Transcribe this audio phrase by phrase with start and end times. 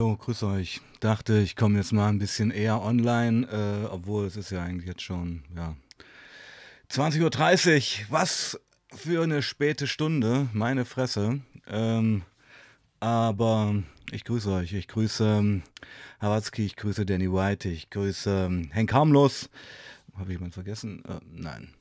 [0.00, 0.80] Jo, grüß euch.
[0.98, 4.88] Dachte, ich komme jetzt mal ein bisschen eher online, äh, obwohl es ist ja eigentlich
[4.88, 5.76] jetzt schon, ja,
[6.90, 8.06] 20.30 Uhr.
[8.10, 8.60] Was
[8.92, 11.42] für eine späte Stunde, meine Fresse.
[11.68, 12.22] Ähm,
[12.98, 14.72] aber ich grüße euch.
[14.72, 15.62] Ich grüße ähm,
[16.20, 19.48] Hawatzki, ich grüße Danny White, ich grüße ähm, Henk Harmlos.
[20.16, 21.04] Habe ich jemanden vergessen?
[21.04, 21.72] Äh, nein.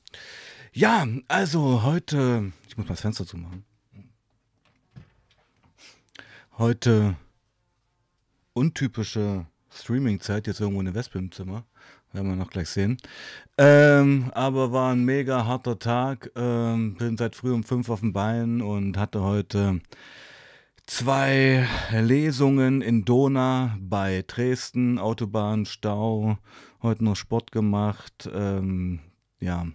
[0.72, 3.66] Ja, also heute, ich muss mal das Fenster zumachen.
[6.60, 7.16] Heute
[8.54, 11.66] untypische Streaming-Zeit, jetzt irgendwo eine Wespe im Zimmer.
[12.12, 12.98] Werden wir noch gleich sehen.
[13.58, 16.32] Ähm, aber war ein mega harter Tag.
[16.36, 19.82] Ähm, bin seit früh um fünf auf dem Bein und hatte heute
[20.86, 26.38] zwei Lesungen in Dona bei Dresden, Autobahn, Stau.
[26.84, 28.30] Heute noch Sport gemacht.
[28.32, 29.00] Ähm,
[29.40, 29.66] ja.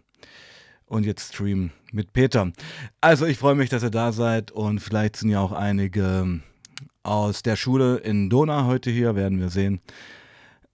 [0.86, 2.52] Und jetzt Stream mit Peter.
[3.00, 6.40] Also ich freue mich, dass ihr da seid und vielleicht sind ja auch einige
[7.08, 9.80] aus der Schule in Dona heute hier, werden wir sehen.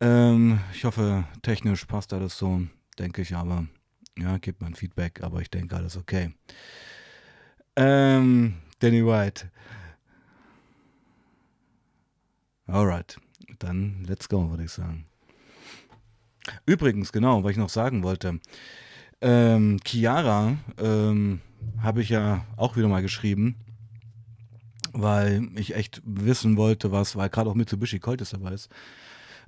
[0.00, 2.62] Ähm, ich hoffe, technisch passt alles so,
[2.98, 3.66] denke ich, aber
[4.18, 6.34] ja, gebt mal ein Feedback, aber ich denke, alles okay.
[7.76, 9.48] Ähm, Danny White.
[12.66, 13.16] Alright,
[13.60, 15.06] dann let's go, würde ich sagen.
[16.66, 18.40] Übrigens, genau, was ich noch sagen wollte.
[19.20, 21.40] Ähm, Chiara ähm,
[21.80, 23.63] habe ich ja auch wieder mal geschrieben
[24.94, 28.70] weil ich echt wissen wollte, was, weil gerade auch Mitsubishi Colt dabei ist.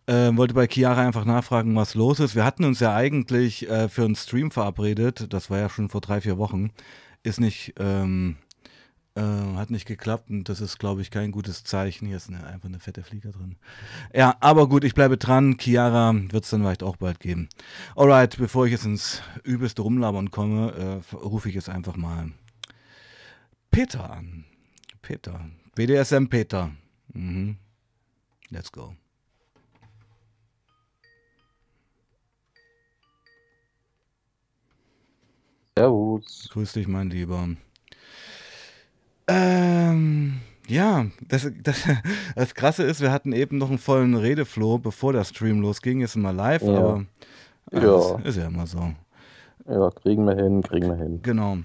[0.07, 2.37] Äh, wollte bei Chiara einfach nachfragen, was los ist.
[2.37, 6.01] Wir hatten uns ja eigentlich äh, für einen Stream verabredet, das war ja schon vor
[6.01, 6.71] drei, vier Wochen.
[7.25, 8.37] Ist nicht, ähm,
[9.17, 12.07] äh, hat nicht geklappt und das ist, glaube ich, kein gutes Zeichen.
[12.07, 13.57] Hier ist eine, einfach eine fette Flieger drin.
[14.15, 15.57] Ja, aber gut, ich bleibe dran.
[15.59, 17.49] Chiara wird es dann vielleicht auch bald geben.
[17.97, 22.31] Alright, bevor ich jetzt ins übelste Rumlabern komme, äh, rufe ich jetzt einfach mal
[23.73, 24.45] Peter an.
[25.07, 25.39] Peter.
[25.77, 26.73] BDSM Peter.
[27.15, 27.57] Mhm.
[28.51, 28.97] Let's go.
[35.79, 36.49] Servus.
[36.53, 37.49] Grüß dich, mein Lieber.
[39.29, 41.83] Ähm, ja, das, das,
[42.35, 46.01] das Krasse ist, wir hatten eben noch einen vollen Redeflow, bevor der Stream losging.
[46.01, 46.77] Ist immer live, Ja.
[46.79, 47.07] aber
[47.73, 48.93] ja, ist ja immer so.
[49.69, 51.21] Ja, kriegen wir hin, kriegen wir hin.
[51.23, 51.59] Genau.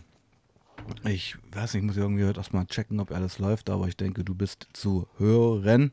[1.06, 4.24] Ich weiß nicht, ich muss irgendwie heute erstmal checken, ob alles läuft, aber ich denke,
[4.24, 5.91] du bist zu hören.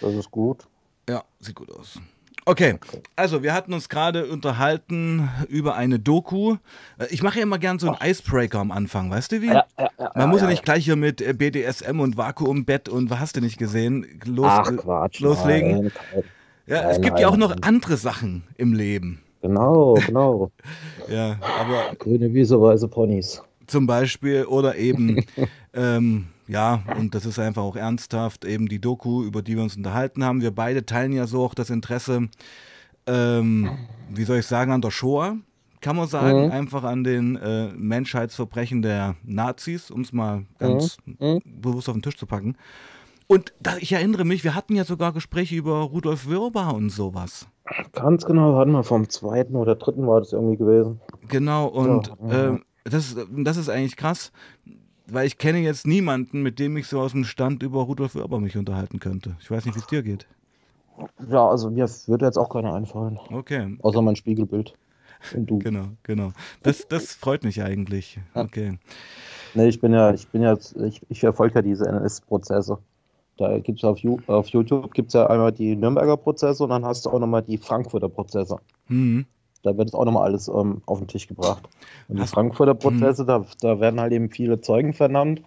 [0.00, 0.66] Das ist gut.
[1.08, 1.98] Ja, sieht gut aus.
[2.46, 2.78] Okay,
[3.16, 6.56] also wir hatten uns gerade unterhalten über eine Doku.
[6.98, 9.46] Äh, Ich mache ja immer gern so einen Icebreaker am Anfang, weißt du wie?
[9.46, 13.08] Ja, ja, ja, Man muss ja nicht gleich hier mit äh, BDSM und Vakuumbett und
[13.08, 14.20] was hast du nicht gesehen?
[14.26, 15.20] Los, Ach äh, Quatsch.
[15.20, 15.70] loslegen.
[15.84, 16.24] Nein, kein-
[16.66, 17.62] Ja, es nein, gibt ja auch nein, noch nein.
[17.62, 19.20] andere Sachen im Leben.
[19.40, 20.50] Genau, genau.
[21.08, 23.42] Ja, aber Grüne Wiese, weiße Ponys.
[23.66, 25.20] Zum Beispiel oder eben,
[25.74, 29.76] ähm, ja, und das ist einfach auch ernsthaft, eben die Doku, über die wir uns
[29.76, 30.40] unterhalten haben.
[30.42, 32.28] Wir beide teilen ja so auch das Interesse,
[33.06, 33.72] ähm,
[34.08, 35.36] wie soll ich sagen, an der Shoah,
[35.80, 36.50] kann man sagen, Mhm.
[36.50, 41.40] einfach an den äh, Menschheitsverbrechen der Nazis, um es mal ganz Mhm.
[41.44, 42.56] bewusst auf den Tisch zu packen.
[43.26, 47.48] Und da, ich erinnere mich, wir hatten ja sogar Gespräche über Rudolf Wirbar und sowas.
[47.92, 51.00] Ganz genau, hatten wir vom zweiten oder dritten war das irgendwie gewesen.
[51.28, 54.32] Genau, und Ja, ähm, das, das ist eigentlich krass,
[55.06, 58.40] weil ich kenne jetzt niemanden, mit dem ich so aus dem Stand über Rudolf Wirbar
[58.40, 59.36] mich unterhalten könnte.
[59.40, 60.26] Ich weiß nicht, wie es dir geht.
[61.28, 63.18] Ja, also mir würde jetzt auch keiner einfallen.
[63.30, 64.74] Okay, Außer mein Spiegelbild.
[65.34, 65.58] Und du.
[65.58, 66.32] genau, genau.
[66.62, 68.20] Das, das freut mich eigentlich.
[68.34, 68.78] Okay.
[69.54, 72.78] Nee, ich bin ja, ich bin ja, ich, ich verfolge ja diese NS-Prozesse.
[73.36, 77.06] Da gibt es auf, auf YouTube gibt's ja einmal die Nürnberger Prozesse und dann hast
[77.06, 78.58] du auch nochmal die Frankfurter Prozesse.
[78.88, 79.26] Mhm.
[79.64, 81.68] Da wird es auch nochmal alles ähm, auf den Tisch gebracht.
[82.08, 85.42] Und die Frankfurter Prozesse, da, da werden halt eben viele Zeugen vernannt.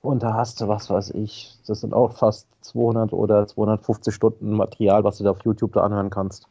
[0.00, 4.52] Und da hast du, was weiß ich, das sind auch fast 200 oder 250 Stunden
[4.52, 6.48] Material, was du da auf YouTube da anhören kannst.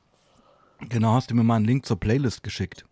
[0.89, 2.85] Genau, hast du mir mal einen Link zur Playlist geschickt.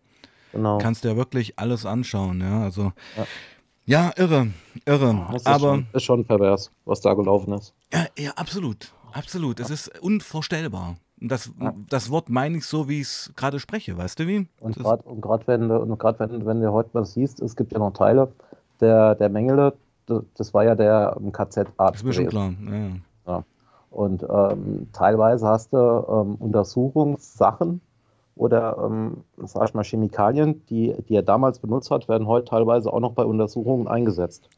[0.53, 0.77] Genau.
[0.79, 2.63] Kannst dir wirklich alles anschauen, ja.
[2.63, 3.25] Also, Ja.
[3.85, 4.47] ja, irre,
[4.85, 5.27] irre.
[5.31, 7.73] Das ist, Aber, schon, ist schon pervers, was da gelaufen ist.
[7.93, 9.59] ja, ja, absolut, absolut.
[9.59, 10.95] Es ist unvorstellbar.
[11.21, 11.73] Das, Ja.
[11.89, 14.47] das Wort meine ich so, wie ich es gerade spreche, weißt du wie?
[14.59, 14.75] Und
[15.21, 17.93] gerade wenn, du- und grad wenn, wenn du heute mal siehst, es gibt ja noch
[17.93, 18.31] Teile,
[18.81, 19.73] der, der Mengele,
[20.37, 22.53] das war ja der KZ-Arzt ist mir schon klar.
[22.69, 23.43] Ja, ja.
[23.91, 27.79] Und ähm, teilweise hast du ähm, Untersuchungssachen
[28.35, 32.91] oder, ähm, sag ich mal, Chemikalien, die, die er damals benutzt hat, werden heute teilweise
[32.91, 34.49] auch noch bei Untersuchungen eingesetzt.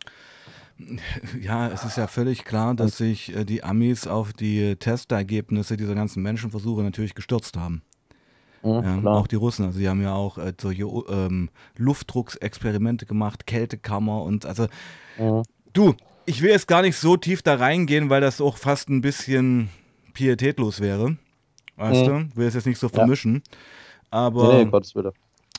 [1.41, 5.95] Ja, es ist ja völlig klar, dass sich äh, die Amis auf die Testergebnisse dieser
[5.95, 7.81] ganzen Menschenversuche natürlich gestürzt haben.
[8.63, 9.18] Ja, klar.
[9.18, 14.45] auch die Russen, also die haben ja auch äh, solche ähm, Luftdrucksexperimente gemacht, Kältekammer und
[14.45, 14.68] also
[15.18, 15.44] Mhm.
[15.74, 15.95] du,
[16.25, 19.69] Ich will jetzt gar nicht so tief da reingehen, weil das auch fast ein bisschen
[20.13, 21.18] pietätlos wäre.
[21.77, 22.29] Weißt mhm.
[22.31, 22.35] du?
[22.35, 23.35] Will es jetzt nicht so vermischen.
[23.35, 23.41] Ja.
[24.12, 24.53] Aber.
[24.53, 25.12] Nee, nee, Gottes Willen.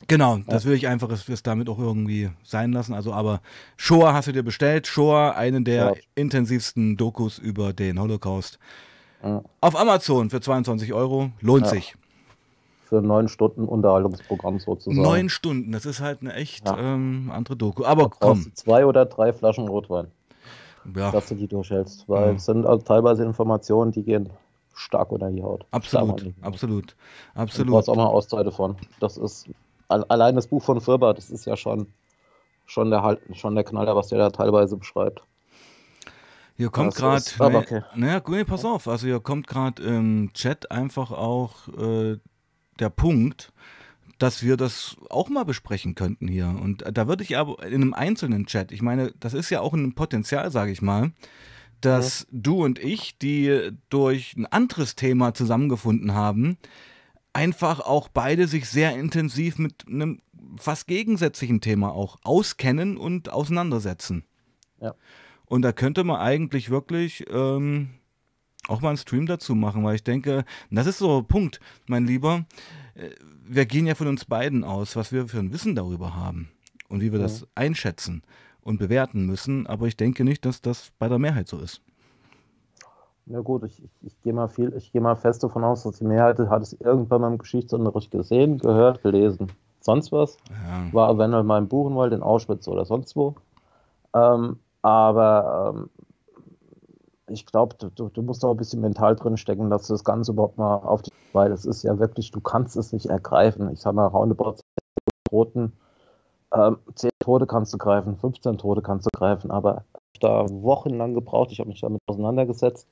[0.06, 2.94] Genau, das will ich einfach es damit auch irgendwie sein lassen.
[2.94, 3.40] Also, aber
[3.76, 4.86] Shoah hast du dir bestellt.
[4.86, 5.94] Shoah, eine der ja.
[6.14, 8.58] intensivsten Dokus über den Holocaust.
[9.22, 9.42] Ja.
[9.60, 11.30] Auf Amazon für 22 Euro.
[11.40, 11.70] Lohnt ja.
[11.70, 11.96] sich.
[12.84, 15.02] Für neun Stunden Unterhaltungsprogramm sozusagen.
[15.02, 17.84] Neun Stunden, das ist halt eine echt ähm, andere Doku.
[17.84, 18.54] Aber komm.
[18.54, 20.06] Zwei oder drei Flaschen Rotwein.
[20.96, 21.10] Ja.
[21.10, 22.08] Dass du die durchhältst.
[22.08, 24.30] Weil es sind also teilweise Informationen, die gehen
[24.72, 25.66] stark unter die Haut.
[25.70, 26.96] Absolut, absolut,
[27.34, 27.68] absolut.
[27.68, 28.76] Du brauchst auch mal Auszeit von.
[29.00, 29.48] Das ist
[29.88, 31.88] allein das Buch von Firber, das ist ja schon,
[32.66, 35.22] schon, der, schon der Knaller, was der da teilweise beschreibt.
[36.56, 37.82] Hier kommt gerade, naja, okay.
[37.94, 42.18] naja, nee, pass auf, also hier kommt gerade im Chat einfach auch äh,
[42.80, 43.52] der Punkt,
[44.18, 46.48] dass wir das auch mal besprechen könnten hier.
[46.48, 49.72] Und da würde ich aber in einem einzelnen Chat, ich meine, das ist ja auch
[49.72, 51.12] ein Potenzial, sage ich mal,
[51.80, 52.26] dass ja.
[52.32, 56.58] du und ich, die durch ein anderes Thema zusammengefunden haben,
[57.32, 60.20] einfach auch beide sich sehr intensiv mit einem
[60.56, 64.24] fast gegensätzlichen Thema auch auskennen und auseinandersetzen.
[64.80, 64.94] Ja.
[65.46, 67.90] Und da könnte man eigentlich wirklich ähm,
[68.68, 72.06] auch mal einen Stream dazu machen, weil ich denke, das ist so ein Punkt, mein
[72.06, 72.46] Lieber.
[72.94, 73.10] Äh,
[73.46, 76.50] wir gehen ja von uns beiden aus, was wir für ein Wissen darüber haben
[76.88, 77.24] und wie wir ja.
[77.24, 78.22] das einschätzen
[78.60, 79.66] und bewerten müssen.
[79.66, 81.82] Aber ich denke nicht, dass das bei der Mehrheit so ist.
[83.30, 85.98] Ja gut, ich, ich, ich gehe mal viel, ich gehe mal fest davon aus, dass
[85.98, 89.52] die Mehrheit hat es irgendwann mal im Geschichtsunterricht gesehen, gehört, gelesen.
[89.80, 90.38] Sonst was?
[90.48, 90.92] Ja.
[90.92, 93.34] War eventuell mal in Buchenwald, in Auschwitz oder sonst wo.
[94.14, 95.90] Ähm, aber ähm,
[97.28, 100.32] ich glaube, du, du, musst auch ein bisschen mental drin stecken, dass du das Ganze
[100.32, 103.70] überhaupt mal auf die, weil es ist ja wirklich, du kannst es nicht ergreifen.
[103.72, 104.62] Ich sag mal, roundabout 10
[105.28, 105.72] Toten,
[106.54, 109.84] ähm, 10 Tote kannst du greifen, 15 Tote kannst du greifen, aber
[110.14, 112.88] ich habe da wochenlang gebraucht, ich habe mich damit auseinandergesetzt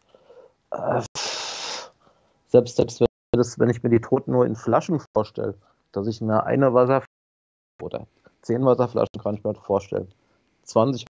[0.76, 1.02] äh,
[2.48, 5.58] selbst, selbst wenn, das, wenn ich mir die Toten nur in Flaschen vorstelle,
[5.92, 7.06] dass ich mir eine Wasserflasche
[7.82, 8.06] oder
[8.42, 10.12] zehn Wasserflaschen kann ich mir vorstellen,
[10.62, 11.06] 20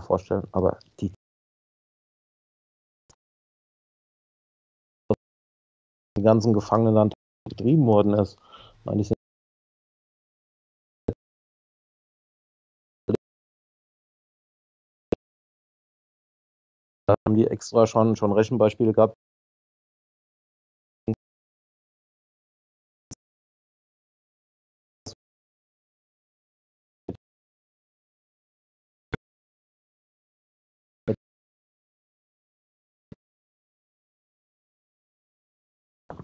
[0.00, 1.12] vorstellen, aber die
[6.16, 7.12] die ganzen Gefangenen
[7.48, 8.38] getrieben worden ist,
[8.84, 9.12] meine ich,
[17.06, 19.16] Da haben die extra schon, schon Rechenbeispiele gehabt.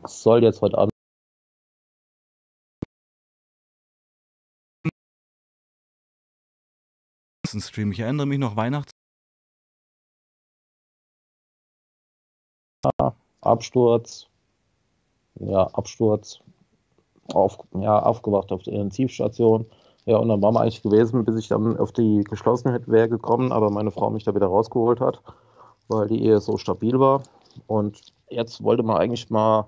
[0.06, 0.90] soll jetzt heute Abend
[7.58, 7.90] Stream.
[7.92, 8.92] Ich erinnere mich noch Weihnachts
[13.40, 14.26] Absturz,
[15.38, 16.40] ja, Absturz,
[17.34, 19.66] auf, ja, aufgewacht auf der Intensivstation.
[20.06, 23.52] Ja, und dann waren wir eigentlich gewesen, bis ich dann auf die geschlossene wäre gekommen,
[23.52, 25.20] aber meine Frau mich da wieder rausgeholt hat,
[25.88, 27.22] weil die Ehe so stabil war.
[27.66, 29.66] Und jetzt wollte man eigentlich mal,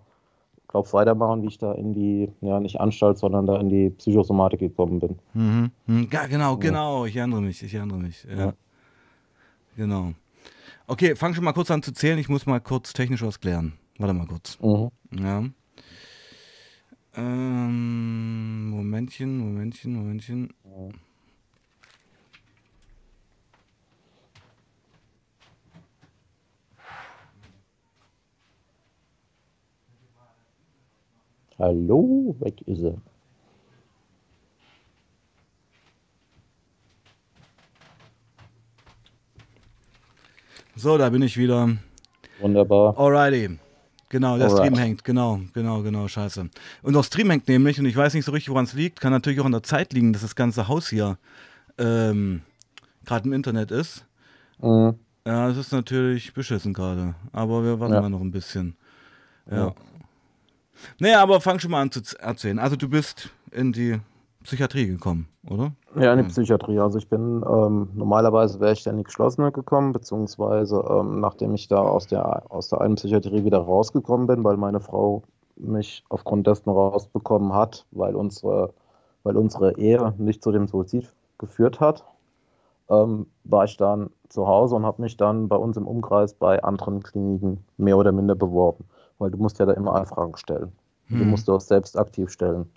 [0.69, 4.61] glaube weitermachen, wie ich da in die, ja, nicht Anstalt, sondern da in die Psychosomatik
[4.61, 5.19] gekommen bin.
[5.35, 5.71] Mhm.
[5.87, 6.09] mhm.
[6.11, 7.05] Ja, genau, genau.
[7.05, 8.25] Ich erinnere mich, ich erinnere mich.
[8.25, 8.47] Ja.
[8.47, 8.53] ja.
[9.77, 10.13] Genau.
[10.93, 12.19] Okay, fang schon mal kurz an zu zählen.
[12.19, 13.73] Ich muss mal kurz technisch was klären.
[13.97, 14.59] Warte mal kurz.
[14.61, 14.91] Mhm.
[15.11, 15.43] Ja.
[17.15, 20.53] Ähm, Momentchen, Momentchen, Momentchen.
[31.59, 33.01] Hallo, weg ist er.
[40.75, 41.71] So, da bin ich wieder.
[42.41, 42.99] Wunderbar.
[42.99, 43.59] Alrighty.
[44.09, 44.67] Genau, der Alright.
[44.67, 46.49] Stream hängt, genau, genau, genau, scheiße.
[46.83, 49.11] Und der Stream hängt nämlich, und ich weiß nicht so richtig, woran es liegt, kann
[49.11, 51.17] natürlich auch an der Zeit liegen, dass das ganze Haus hier
[51.79, 52.43] ähm,
[53.07, 54.05] gerade im Internet ist.
[54.61, 54.97] Mhm.
[55.27, 58.01] Ja, es ist natürlich beschissen gerade, aber wir warten ja.
[58.01, 58.77] mal noch ein bisschen.
[59.51, 59.57] Ja.
[59.57, 59.75] ja.
[60.99, 62.59] Naja, aber fang schon mal an zu erzählen.
[62.59, 63.99] Also du bist in die
[64.43, 65.73] Psychiatrie gekommen, oder?
[65.97, 66.79] Ja, in die Psychiatrie.
[66.79, 71.69] Also ich bin ähm, normalerweise wäre ich in die geschlossene gekommen, beziehungsweise ähm, nachdem ich
[71.69, 75.23] da aus der aus der einen Psychiatrie wieder rausgekommen bin, weil meine Frau
[75.57, 78.73] mich aufgrund dessen rausbekommen hat, weil unsere,
[79.23, 82.05] weil unsere Ehe nicht zu dem Suizid geführt hat,
[82.89, 86.63] ähm, war ich dann zu Hause und habe mich dann bei uns im Umkreis bei
[86.63, 88.85] anderen Kliniken mehr oder minder beworben,
[89.19, 90.73] weil du musst ja da immer Anfragen stellen.
[91.07, 91.19] Hm.
[91.19, 92.71] Du musst du auch selbst aktiv stellen.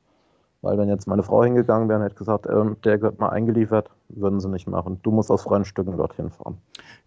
[0.66, 3.92] Weil wenn jetzt meine Frau hingegangen wäre und hätte gesagt, ähm, der wird mal eingeliefert,
[4.10, 5.00] würden sie nicht machen.
[5.04, 6.58] Du musst aus freien Stücken dorthin fahren.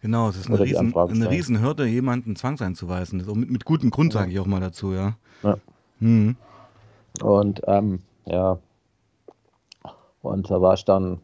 [0.01, 3.27] Genau, es ist eine, riesen, eine Riesenhürde, jemanden zwangseinzuweisen.
[3.35, 5.15] Mit, mit gutem Grund, sage ich auch mal dazu, ja.
[5.43, 5.57] ja.
[5.99, 6.37] Mhm.
[7.21, 8.59] Und ähm, ja,
[10.23, 11.19] und da war ich dann,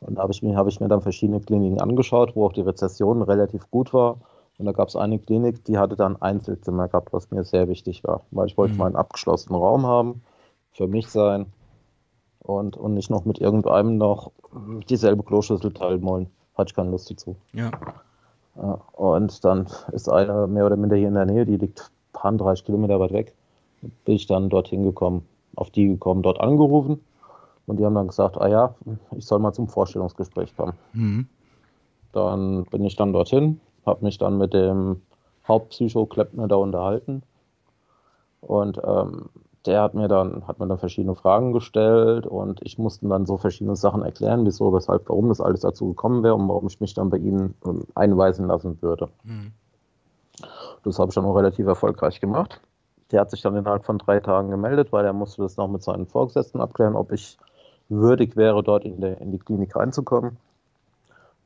[0.00, 2.62] und da habe ich, mir, hab ich mir dann verschiedene Kliniken angeschaut, wo auch die
[2.62, 4.16] Rezession relativ gut war.
[4.58, 8.02] Und da gab es eine Klinik, die hatte dann Einzelzimmer gehabt, was mir sehr wichtig
[8.02, 8.78] war, weil ich wollte mhm.
[8.80, 10.22] mal einen abgeschlossenen Raum haben,
[10.74, 11.46] für mich sein
[12.40, 14.32] und, und nicht noch mit irgendeinem noch
[14.88, 16.26] dieselbe Kloschüssel teilen wollen.
[16.56, 17.36] Hatte ich keine Lust dazu.
[17.52, 17.70] Ja.
[18.56, 18.80] ja.
[18.92, 22.32] Und dann ist eine mehr oder minder hier in der Nähe, die liegt ein paar
[22.32, 23.34] 30 Kilometer weit weg.
[24.04, 25.26] Bin ich dann dorthin gekommen,
[25.56, 27.00] auf die gekommen, dort angerufen.
[27.66, 28.74] Und die haben dann gesagt, ah ja,
[29.16, 30.74] ich soll mal zum Vorstellungsgespräch kommen.
[30.92, 31.28] Mhm.
[32.12, 35.02] Dann bin ich dann dorthin, habe mich dann mit dem
[35.48, 37.22] Hauptpsycho Kleppner da unterhalten.
[38.40, 39.30] Und ähm,
[39.66, 43.38] der hat mir dann, hat mir dann verschiedene Fragen gestellt und ich musste dann so
[43.38, 46.94] verschiedene Sachen erklären, wieso, weshalb, warum das alles dazu gekommen wäre und warum ich mich
[46.94, 49.08] dann bei ihnen ähm, einweisen lassen würde.
[49.24, 49.52] Mhm.
[50.84, 52.60] Das habe ich dann auch relativ erfolgreich gemacht.
[53.10, 55.82] Der hat sich dann innerhalb von drei Tagen gemeldet, weil er musste das noch mit
[55.82, 57.38] seinen Vorgesetzten abklären, ob ich
[57.88, 60.36] würdig wäre, dort in, der, in die Klinik reinzukommen.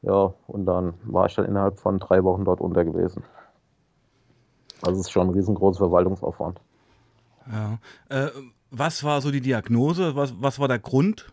[0.02, 3.22] Ja, und dann war ich dann innerhalb von drei Wochen dort unter gewesen.
[4.82, 6.60] Also es ist schon ein riesengroßer Verwaltungsaufwand.
[7.50, 7.78] Ja.
[8.08, 8.30] Äh,
[8.70, 10.14] was war so die Diagnose?
[10.14, 11.32] Was, was war der Grund?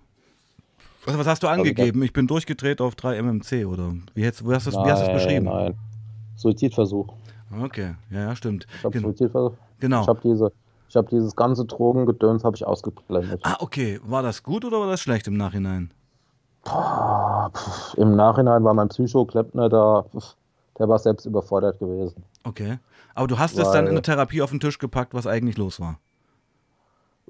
[1.06, 2.02] Was, was hast du also angegeben?
[2.04, 5.46] ich bin durchgedreht auf 3 MMC oder wie, hast, wie hast du es beschrieben?
[5.46, 5.76] Nein,
[6.36, 7.14] Suizidversuch.
[7.62, 8.66] Okay, ja, ja stimmt.
[8.80, 9.54] Ich habe Suizidversuch.
[9.80, 10.02] Genau.
[10.02, 10.52] Ich habe diese,
[10.90, 13.42] ich habe dieses ganze Drogengedöns habe ich ausgeblendet.
[13.44, 14.00] Ah, okay.
[14.04, 15.92] War das gut oder war das schlecht im Nachhinein?
[16.64, 20.36] Boah, pff, Im Nachhinein war mein Psycho-Kleppner da, pff,
[20.80, 22.24] der war selbst überfordert gewesen.
[22.44, 22.80] Okay.
[23.14, 25.58] Aber du hast Weil, es dann in der Therapie auf den Tisch gepackt, was eigentlich
[25.58, 26.00] los war?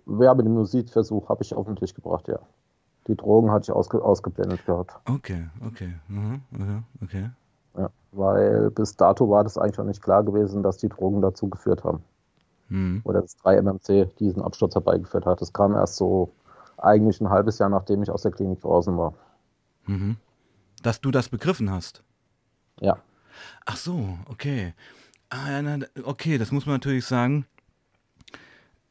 [0.08, 2.40] Ja, mit dem Musikversuch habe ich auf den Tisch gebracht, ja.
[3.08, 4.96] Die Drogen hatte ich ausge ausgeblendet gehabt.
[5.06, 5.94] Okay, okay.
[6.08, 6.42] Mhm,
[7.04, 7.30] okay.
[7.78, 11.48] Ja, weil bis dato war das eigentlich noch nicht klar gewesen, dass die Drogen dazu
[11.48, 12.04] geführt haben.
[12.70, 13.02] Mhm.
[13.04, 15.42] Oder das 3-MMC diesen Absturz herbeigeführt hat.
[15.42, 16.32] Das kam erst so
[16.78, 19.14] eigentlich ein halbes Jahr, nachdem ich aus der Klinik draußen war.
[19.86, 20.18] Mhm.
[20.82, 22.04] Dass du das begriffen hast?
[22.80, 22.98] Ja.
[23.66, 24.74] Ach so, okay.
[25.30, 27.46] Ah, ja, okay, das muss man natürlich sagen,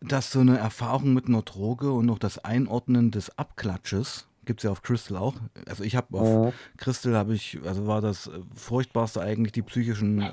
[0.08, 4.64] dass so eine Erfahrung mit einer Droge und noch das Einordnen des Abklatsches, gibt es
[4.64, 5.34] ja auf Crystal auch.
[5.66, 6.52] Also ich habe auf ja.
[6.76, 10.32] Crystal habe ich, also war das furchtbarste eigentlich die psychischen äh,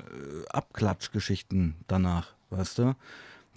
[0.50, 2.94] Abklatschgeschichten danach, weißt du?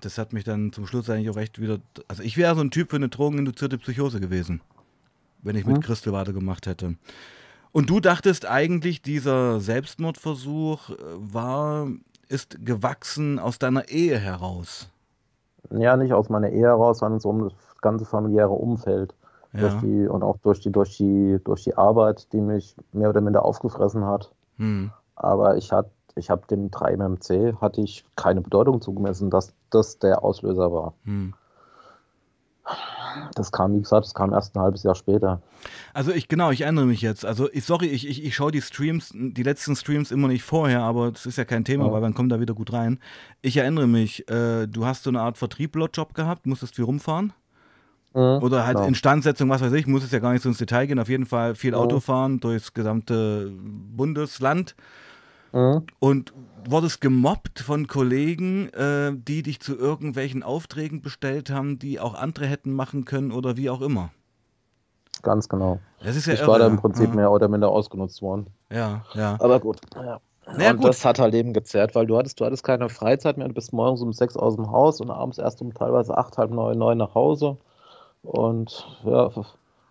[0.02, 2.72] Das hat mich dann zum Schluss eigentlich auch recht wieder, also ich wäre so ein
[2.72, 4.62] Typ für eine drogeninduzierte Psychose gewesen,
[5.42, 5.82] wenn ich mit mhm.
[5.82, 6.96] Crystal weitergemacht hätte.
[7.72, 11.90] Und du dachtest eigentlich, dieser Selbstmordversuch äh, war,
[12.30, 14.90] ist gewachsen aus deiner Ehe heraus.
[15.72, 19.16] Ja, nicht aus meiner Ehe heraus, sondern so um das ganze familiäre Umfeld.
[19.54, 19.62] Ja.
[19.62, 23.22] Durch die, und auch durch die, durch, die, durch die Arbeit, die mich mehr oder
[23.22, 24.32] minder aufgefressen hat.
[24.58, 24.92] Hm.
[25.16, 30.24] Aber ich, hat, ich habe dem 3MMC hatte ich keine Bedeutung zugemessen, dass das der
[30.24, 30.94] Auslöser war.
[31.06, 31.34] Hm.
[33.36, 35.42] Das kam, wie gesagt, das kam erst ein halbes Jahr später.
[35.94, 37.26] Also ich, genau, ich erinnere mich jetzt.
[37.26, 40.82] Also ich, sorry, ich, ich, ich schaue die Streams, die letzten Streams immer nicht vorher,
[40.82, 41.92] aber das ist ja kein Thema, ja.
[41.92, 43.00] weil man kommt da wieder gut rein.
[43.42, 47.34] Ich erinnere mich, äh, du hast so eine Art Vertriebler-Job gehabt, musstest viel rumfahren.
[48.14, 48.88] Mhm, Oder halt genau.
[48.88, 51.00] Instandsetzung, was weiß ich, muss es ja gar nicht so ins Detail gehen.
[51.00, 51.78] Auf jeden Fall viel mhm.
[51.78, 54.76] Autofahren durchs gesamte Bundesland.
[55.56, 55.86] Mhm.
[56.00, 56.34] Und
[56.68, 62.46] wurdest gemobbt von Kollegen, äh, die dich zu irgendwelchen Aufträgen bestellt haben, die auch andere
[62.46, 64.10] hätten machen können oder wie auch immer.
[65.22, 65.80] Ganz genau.
[66.04, 66.52] Das ist ja ich irre.
[66.52, 67.16] war da im Prinzip ja.
[67.16, 68.48] mehr oder minder ausgenutzt worden.
[68.70, 69.38] Ja, ja.
[69.40, 69.80] Aber gut.
[69.96, 70.20] Ja.
[70.46, 70.90] Naja, und gut.
[70.90, 73.72] das hat halt eben gezerrt, weil du hattest, du hattest keine Freizeit mehr, du bist
[73.72, 76.98] morgens um sechs aus dem Haus und abends erst um teilweise acht, halb neun, neun
[76.98, 77.58] nach Hause.
[78.24, 79.32] Und ja,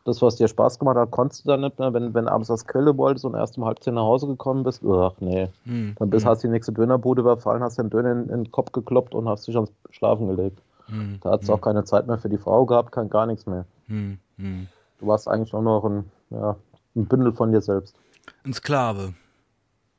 [0.04, 1.92] das, was dir Spaß gemacht hat, konntest du dann nicht mehr.
[1.92, 4.82] Wenn, wenn abends das Grille wolltest und erst um halb zehn nach Hause gekommen bist,
[4.84, 5.48] ach nee.
[5.64, 5.94] Hm.
[5.98, 6.30] Dann bist, hm.
[6.30, 9.28] hast du die nächste Dönerbude überfallen, hast den Döner in, in, den Kopf gekloppt und
[9.28, 10.60] hast dich ans Schlafen gelegt.
[10.86, 11.18] Hm.
[11.22, 11.54] Da hast du hm.
[11.54, 13.64] auch keine Zeit mehr für die Frau gehabt, kein gar nichts mehr.
[13.86, 14.18] Hm.
[14.36, 14.66] hm.
[15.00, 16.56] Du warst eigentlich nur noch ein, ja,
[16.94, 17.96] ein Bündel von dir selbst.
[18.44, 19.14] Ein Sklave.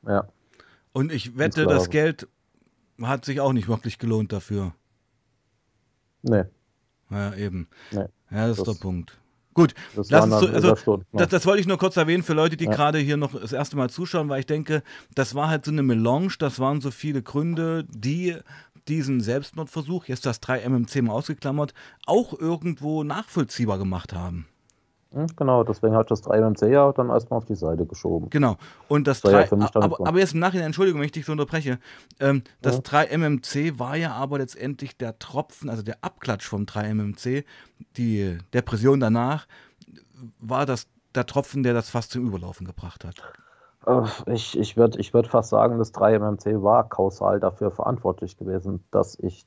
[0.06, 0.26] Ja.
[0.92, 2.28] Und ich wette, das Geld
[3.02, 4.72] hat sich auch nicht wirklich gelohnt dafür.
[6.22, 6.44] Nee.
[7.10, 7.68] Ja, eben.
[7.90, 8.06] Nee.
[8.30, 9.18] Ja, das, das ist der Punkt.
[9.56, 12.58] Gut, das, lass uns also, Stunden, das, das, wollte ich nur kurz erwähnen für Leute,
[12.58, 12.72] die ja.
[12.72, 14.82] gerade hier noch das erste Mal zuschauen, weil ich denke,
[15.14, 18.36] das war halt so eine Melange, das waren so viele Gründe, die
[18.86, 21.72] diesen Selbstmordversuch, jetzt das 3MMC mal ausgeklammert,
[22.04, 24.46] auch irgendwo nachvollziehbar gemacht haben.
[25.16, 28.28] Hm, genau, deswegen hat das 3MMC ja dann erstmal auf die Seite geschoben.
[28.28, 28.56] Genau.
[28.86, 31.32] Und das, das 3, ja aber, aber, jetzt im Nachhinein, Entschuldigung, wenn ich dich so
[31.32, 31.78] unterbreche,
[32.20, 32.82] ähm, das ja.
[32.82, 37.44] 3MMC war ja aber letztendlich der Tropfen, also der Abklatsch vom 3MMC,
[37.96, 39.46] die Depression danach,
[40.38, 43.22] war das der Tropfen, der das fast zum Überlaufen gebracht hat?
[44.26, 49.18] Ich, ich würde ich würd fast sagen, das 3MMC war kausal dafür verantwortlich gewesen, dass
[49.18, 49.46] ich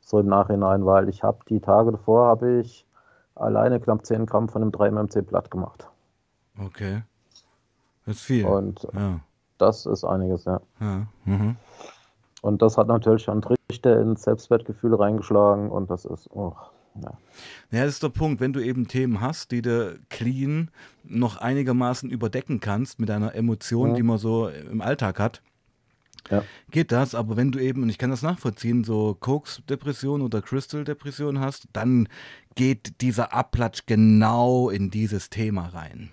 [0.00, 2.86] so im Nachhinein, weil ich habe die Tage davor habe ich
[3.40, 5.88] alleine knapp 10 Gramm von dem 3MMC platt gemacht.
[6.58, 7.02] Okay.
[8.06, 8.44] Das ist viel.
[8.44, 9.20] Und ja.
[9.58, 10.60] das ist einiges, ja.
[10.80, 11.06] ja.
[11.24, 11.56] Mhm.
[12.42, 16.54] Und das hat natürlich schon Trichter ins Selbstwertgefühl reingeschlagen und das ist, oh,
[16.94, 17.12] ja.
[17.70, 18.40] Ja, das ist der Punkt.
[18.40, 20.70] Wenn du eben Themen hast, die du clean
[21.04, 23.94] noch einigermaßen überdecken kannst mit einer Emotion, ja.
[23.94, 25.42] die man so im Alltag hat,
[26.30, 26.42] ja.
[26.70, 27.14] geht das.
[27.14, 32.08] Aber wenn du eben, und ich kann das nachvollziehen, so Koks-Depression oder Crystal-Depression hast, dann
[32.54, 36.10] geht dieser Abplatsch genau in dieses Thema rein.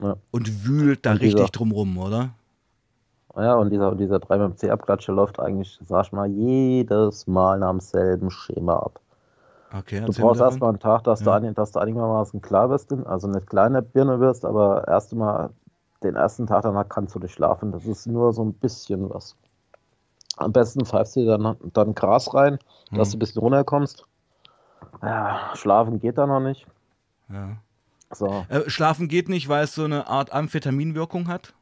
[0.00, 0.16] Ja.
[0.30, 2.30] Und wühlt da und richtig dieser, drumrum, oder?
[3.36, 8.78] Ja, und dieser, dieser 3MC-Abklatsche läuft eigentlich, sag ich mal, jedes Mal nach demselben Schema
[8.78, 9.00] ab.
[9.72, 11.38] Okay, du brauchst erstmal einen Tag, dass, ja.
[11.38, 15.50] du, dass du einigermaßen klar wirst, also nicht kleine Birne wirst, aber erst mal
[16.02, 17.70] den ersten Tag danach kannst du nicht schlafen.
[17.70, 19.36] Das ist nur so ein bisschen was.
[20.36, 22.58] Am besten pfeifst du dann, dann Gras rein,
[22.90, 22.98] hm.
[22.98, 24.04] dass du ein bisschen runterkommst.
[25.02, 26.66] Ja, schlafen geht da noch nicht.
[27.28, 27.56] Ja.
[28.12, 28.44] So.
[28.48, 31.54] Äh, schlafen geht nicht, weil es so eine Art Amphetaminwirkung hat?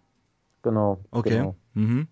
[0.62, 0.98] Genau.
[1.10, 1.38] Okay.
[1.38, 1.56] Genau.
[1.74, 2.08] Mhm.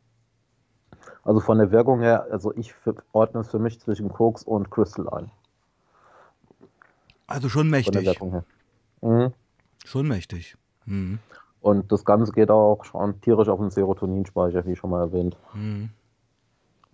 [1.25, 2.75] Also von der Wirkung her, also ich
[3.13, 5.31] ordne es für mich zwischen Koks und Crystal ein.
[7.27, 8.21] Also schon mächtig.
[9.01, 9.33] Mhm.
[9.85, 10.57] Schon mächtig.
[10.85, 11.19] Mhm.
[11.61, 15.37] Und das Ganze geht auch schon tierisch auf den Serotoninspeicher, wie schon mal erwähnt.
[15.55, 15.91] Mhm.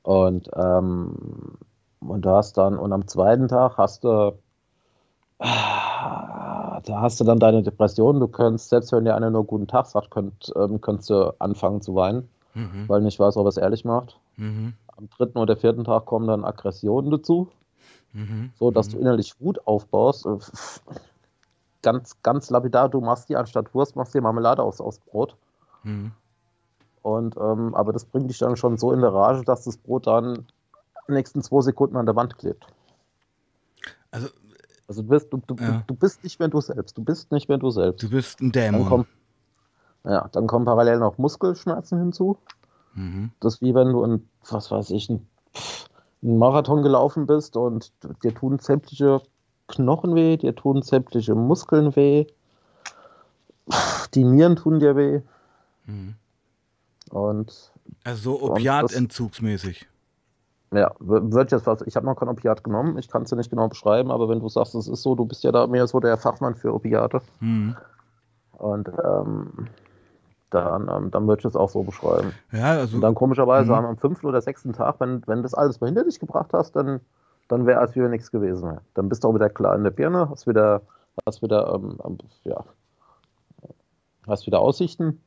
[0.02, 1.56] Und, ähm,
[2.00, 4.37] und du hast dann, und am zweiten Tag hast du,
[5.38, 8.21] da hast du dann deine Depression.
[8.21, 11.80] Du könntest, selbst wenn dir einer nur guten Tag sagt, könnt, ähm, könntest du anfangen
[11.80, 12.88] zu weinen, mhm.
[12.88, 14.18] weil nicht weiß, ob er es ehrlich macht.
[14.37, 14.75] Mhm.
[14.97, 17.49] Am dritten oder vierten Tag kommen dann Aggressionen dazu.
[18.12, 18.50] Mhm.
[18.59, 19.02] So, dass du mhm.
[19.02, 20.26] innerlich Wut aufbaust.
[21.82, 25.37] Ganz, ganz lapidar, du machst dir anstatt Wurst, machst dir Marmelade aus, aus Brot.
[25.82, 26.12] Mhm.
[27.02, 30.06] Und, ähm, aber das bringt dich dann schon so in der Rage, dass das Brot
[30.06, 30.47] dann
[31.09, 32.66] nächsten zwei Sekunden an der Wand klebt.
[34.11, 34.28] Also,
[34.87, 35.83] also du, bist, du, du, ja.
[35.87, 36.96] du bist nicht mehr du selbst.
[36.96, 38.03] Du bist nicht mehr du selbst.
[38.03, 38.81] Du bist ein Dämon.
[38.81, 39.07] Dann kommt,
[40.05, 42.38] ja, dann kommen parallel noch Muskelschmerzen hinzu.
[42.94, 43.31] Mhm.
[43.40, 45.26] Das ist wie wenn du ein, was weiß ich, ein,
[46.22, 49.22] einen Marathon gelaufen bist und dir tun sämtliche
[49.68, 52.26] Knochen weh, dir tun sämtliche Muskeln weh,
[54.14, 55.20] die Nieren tun dir weh.
[55.87, 56.16] Mhm.
[57.12, 57.70] Und
[58.05, 59.87] also so Opiatentzugsmäßig.
[60.72, 61.83] Ja, wird jetzt was.
[61.83, 62.96] Ich habe noch kein Opiat genommen.
[62.96, 65.27] Ich kann es dir nicht genau beschreiben, aber wenn du sagst, es ist so, du
[65.27, 67.20] bist ja da mehr so der Fachmann für Opiate.
[67.40, 67.77] Mhm.
[68.53, 69.68] Und ähm,
[70.48, 72.33] dann, ähm, dann würde ich es auch so beschreiben.
[72.51, 72.96] Ja, also.
[72.96, 73.85] Und dann komischerweise mhm.
[73.85, 77.01] am fünften oder sechsten Tag, wenn, wenn das alles mal hinter dich gebracht hast, dann,
[77.48, 78.81] dann wäre als wäre nichts gewesen mehr.
[78.94, 80.81] Dann bist du auch wieder klar in der Birne, hast wieder,
[81.27, 82.64] hast wieder, ähm, ähm, ja,
[84.27, 85.20] hast wieder Aussichten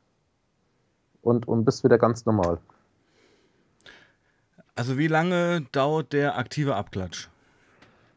[1.26, 2.58] und, und bist wieder ganz normal.
[4.76, 7.28] Also wie lange dauert der aktive Abklatsch?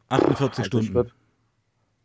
[0.08, 0.86] 48 also Stunden.
[0.86, 1.14] Ich würd,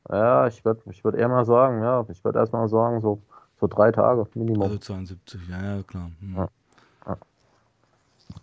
[0.09, 3.21] ja, ich würde ich würd eher mal sagen, ja, ich würde erstmal sagen, so
[3.59, 4.63] so drei Tage Minimum.
[4.63, 6.11] Also 72, ja, ja, klar.
[6.19, 6.35] Hm.
[6.35, 6.47] Ja,
[7.07, 7.17] ja.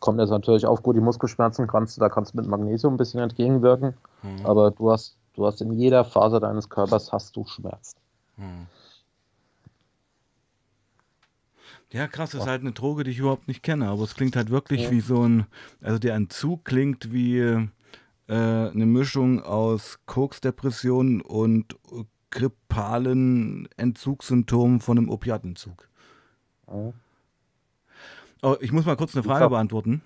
[0.00, 2.96] Kommt jetzt natürlich auf, gut, die Muskelschmerzen kannst du, da kannst du mit Magnesium ein
[2.96, 4.46] bisschen entgegenwirken, hm.
[4.46, 7.98] aber du hast, du hast in jeder Phase deines Körpers hast du Schmerzen.
[8.36, 8.66] Hm.
[11.92, 14.34] Ja, krass, das ist halt eine Droge, die ich überhaupt nicht kenne, aber es klingt
[14.34, 14.90] halt wirklich ja.
[14.90, 15.46] wie so ein,
[15.82, 17.68] also der Entzug klingt wie äh,
[18.28, 21.76] eine Mischung aus Koksdepression und
[22.30, 25.88] grippalen Entzugssymptomen von einem Opiatentzug.
[26.66, 26.92] Ja.
[28.44, 30.02] Oh, ich muss mal kurz eine Frage beantworten.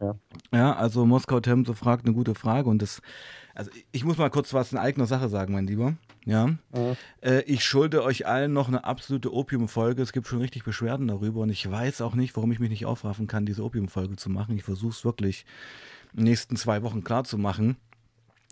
[0.00, 0.16] Ja.
[0.52, 3.02] Ja, also Moskau Temse fragt eine gute Frage und das,
[3.54, 5.94] also ich muss mal kurz was in eigener Sache sagen, mein Lieber.
[6.24, 6.46] Ja.
[6.46, 6.58] Mhm.
[7.20, 10.02] Äh, ich schulde euch allen noch eine absolute Opiumfolge.
[10.02, 12.86] Es gibt schon richtig Beschwerden darüber und ich weiß auch nicht, warum ich mich nicht
[12.86, 14.56] aufraffen kann, diese Opiumfolge zu machen.
[14.56, 15.44] Ich versuche es wirklich
[16.12, 17.76] in den nächsten zwei Wochen klar zu machen.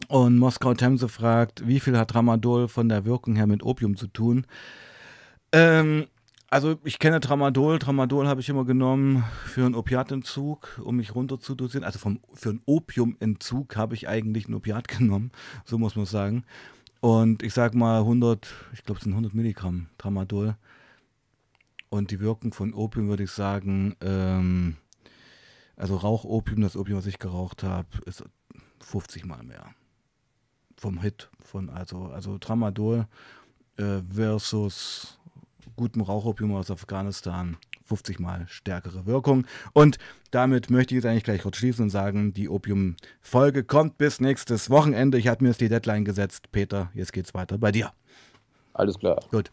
[0.06, 4.06] Und Moskau Temse fragt, wie viel hat Tramadol von der Wirkung her mit Opium zu
[4.06, 4.46] tun?
[5.50, 6.06] Ähm,
[6.50, 7.78] also ich kenne Tramadol.
[7.78, 11.84] Tramadol habe ich immer genommen für einen Opiatentzug, um mich runter zu dosieren.
[11.84, 15.30] Also vom, für einen Opiumentzug habe ich eigentlich ein Opiat genommen,
[15.64, 16.44] so muss man sagen.
[17.00, 20.56] Und ich sage mal 100, ich glaube es sind 100 Milligramm Tramadol.
[21.90, 24.76] Und die Wirkung von Opium würde ich sagen, ähm,
[25.76, 28.24] also Rauchopium, das Opium, was ich geraucht habe, ist
[28.80, 29.74] 50 Mal mehr
[30.76, 33.06] vom Hit von also also Tramadol
[33.76, 35.18] äh, versus
[35.78, 39.46] gutem Rauchopium aus Afghanistan 50 mal stärkere Wirkung.
[39.72, 39.96] Und
[40.30, 44.68] damit möchte ich jetzt eigentlich gleich kurz schließen und sagen, die Opium-Folge kommt bis nächstes
[44.68, 45.16] Wochenende.
[45.16, 46.52] Ich habe mir jetzt die Deadline gesetzt.
[46.52, 47.92] Peter, jetzt geht's weiter bei dir.
[48.74, 49.18] Alles klar.
[49.30, 49.50] Gut.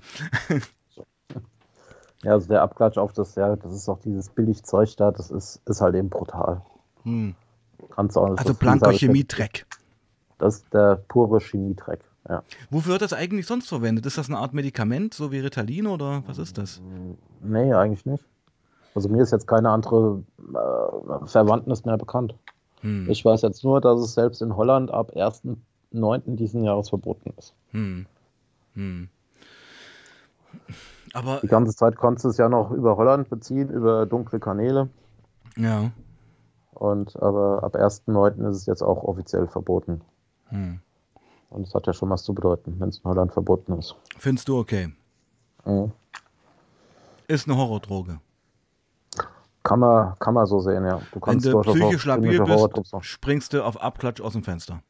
[2.24, 5.62] Ja, also der Abklatsch auf das, ja, das ist auch dieses Billigzeug da, das ist,
[5.68, 6.64] ist halt eben brutal.
[7.04, 7.36] Hm.
[7.92, 9.68] Kannst auch, Also blanker Chemiedreck.
[10.40, 12.44] Das ist der pure Chemiedreck, ja.
[12.70, 14.06] Wofür wird das eigentlich sonst verwendet?
[14.06, 16.82] Ist das eine Art Medikament, so wie Ritalin oder was ist das?
[17.42, 18.24] Nee, eigentlich nicht.
[18.96, 22.36] Also mir ist jetzt keine andere äh, Verwandtnis mehr bekannt.
[22.82, 23.10] Hm.
[23.10, 26.36] Ich weiß jetzt nur, dass es selbst in Holland ab 1.9.
[26.36, 27.54] diesen Jahres verboten ist.
[27.72, 28.06] Hm.
[28.74, 29.10] Hm.
[31.14, 34.90] Aber Die ganze Zeit konntest du es ja noch über Holland beziehen, über dunkle Kanäle.
[35.58, 35.92] ja.
[36.74, 38.50] Und aber ab 1.9.
[38.50, 40.02] ist es jetzt auch offiziell verboten.
[40.50, 40.82] Hm.
[41.50, 43.96] Und es hat ja schon was zu bedeuten, wenn es in Holland verboten ist.
[44.18, 44.94] Findest du okay?
[45.66, 45.92] Mhm.
[47.28, 48.20] Ist eine Horrordroge.
[49.64, 50.98] Kann man, kann man so sehen, ja.
[51.12, 52.70] Du Wenn kannst du durchaus auch psychisch labil bist,
[53.02, 54.82] springst du auf Abklatsch aus dem Fenster.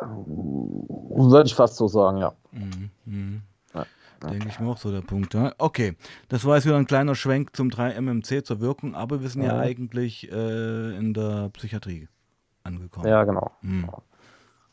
[0.00, 2.32] Würde ich fast so sagen, ja.
[2.52, 2.90] Mhm.
[3.04, 3.42] Mhm.
[3.74, 3.84] Ja.
[4.22, 5.34] Denke ich mir auch so der Punkt.
[5.34, 5.52] Ja.
[5.58, 5.96] Okay,
[6.28, 9.54] das war jetzt wieder ein kleiner Schwenk zum 3-MMC zur Wirkung, aber wir sind ja,
[9.54, 9.60] Ja.
[9.60, 12.08] eigentlich äh, in der Psychiatrie
[12.64, 13.06] angekommen.
[13.06, 13.50] Ja, genau.
[13.60, 13.88] Mhm.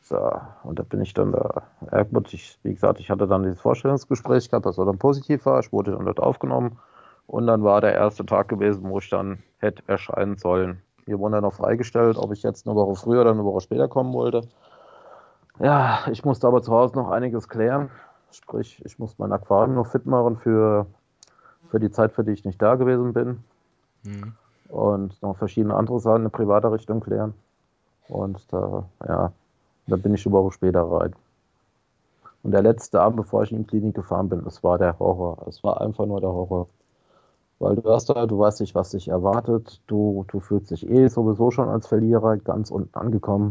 [0.08, 1.64] So, und da bin ich dann da.
[1.90, 5.44] Ja, gut, ich, wie gesagt, ich hatte dann dieses Vorstellungsgespräch gehabt, das war dann positiv
[5.46, 5.58] war.
[5.58, 6.78] Ich wurde dann dort aufgenommen.
[7.26, 10.80] Und dann war der erste Tag gewesen, wo ich dann hätte erscheinen sollen.
[11.06, 13.88] Mir wurde dann noch freigestellt, ob ich jetzt eine Woche früher oder eine Woche später
[13.88, 14.42] kommen wollte.
[15.58, 17.90] Ja, ich musste aber zu Hause noch einiges klären.
[18.30, 20.86] Sprich, ich musste mein Aquarium noch fit machen für,
[21.68, 23.42] für die Zeit, für die ich nicht da gewesen bin.
[24.04, 24.34] Mhm.
[24.68, 27.34] Und noch verschiedene andere Sachen in privater Richtung klären.
[28.06, 29.32] Und da, ja,
[29.86, 31.14] da bin ich eine Woche später rein.
[32.42, 35.46] Und der letzte Abend, bevor ich in die Klinik gefahren bin, es war der Horror.
[35.48, 36.68] Es war einfach nur der Horror.
[37.58, 39.80] Weil du hast da, du weißt nicht, was dich erwartet.
[39.86, 43.50] Du, du fühlst dich eh sowieso schon als Verlierer ganz unten angekommen.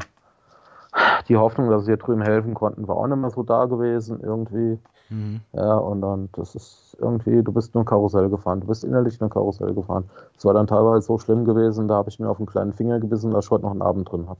[1.27, 4.21] Die Hoffnung, dass sie dir drüben helfen konnten, war auch nicht mehr so da gewesen
[4.21, 4.79] irgendwie.
[5.09, 5.41] Mhm.
[5.53, 8.61] Ja, und dann, das ist irgendwie, du bist nur ein Karussell gefahren.
[8.61, 10.09] Du bist innerlich nur ein Karussell gefahren.
[10.37, 12.99] Es war dann teilweise so schlimm gewesen, da habe ich mir auf einen kleinen Finger
[12.99, 14.39] gebissen, dass ich heute noch einen Abend drin habe.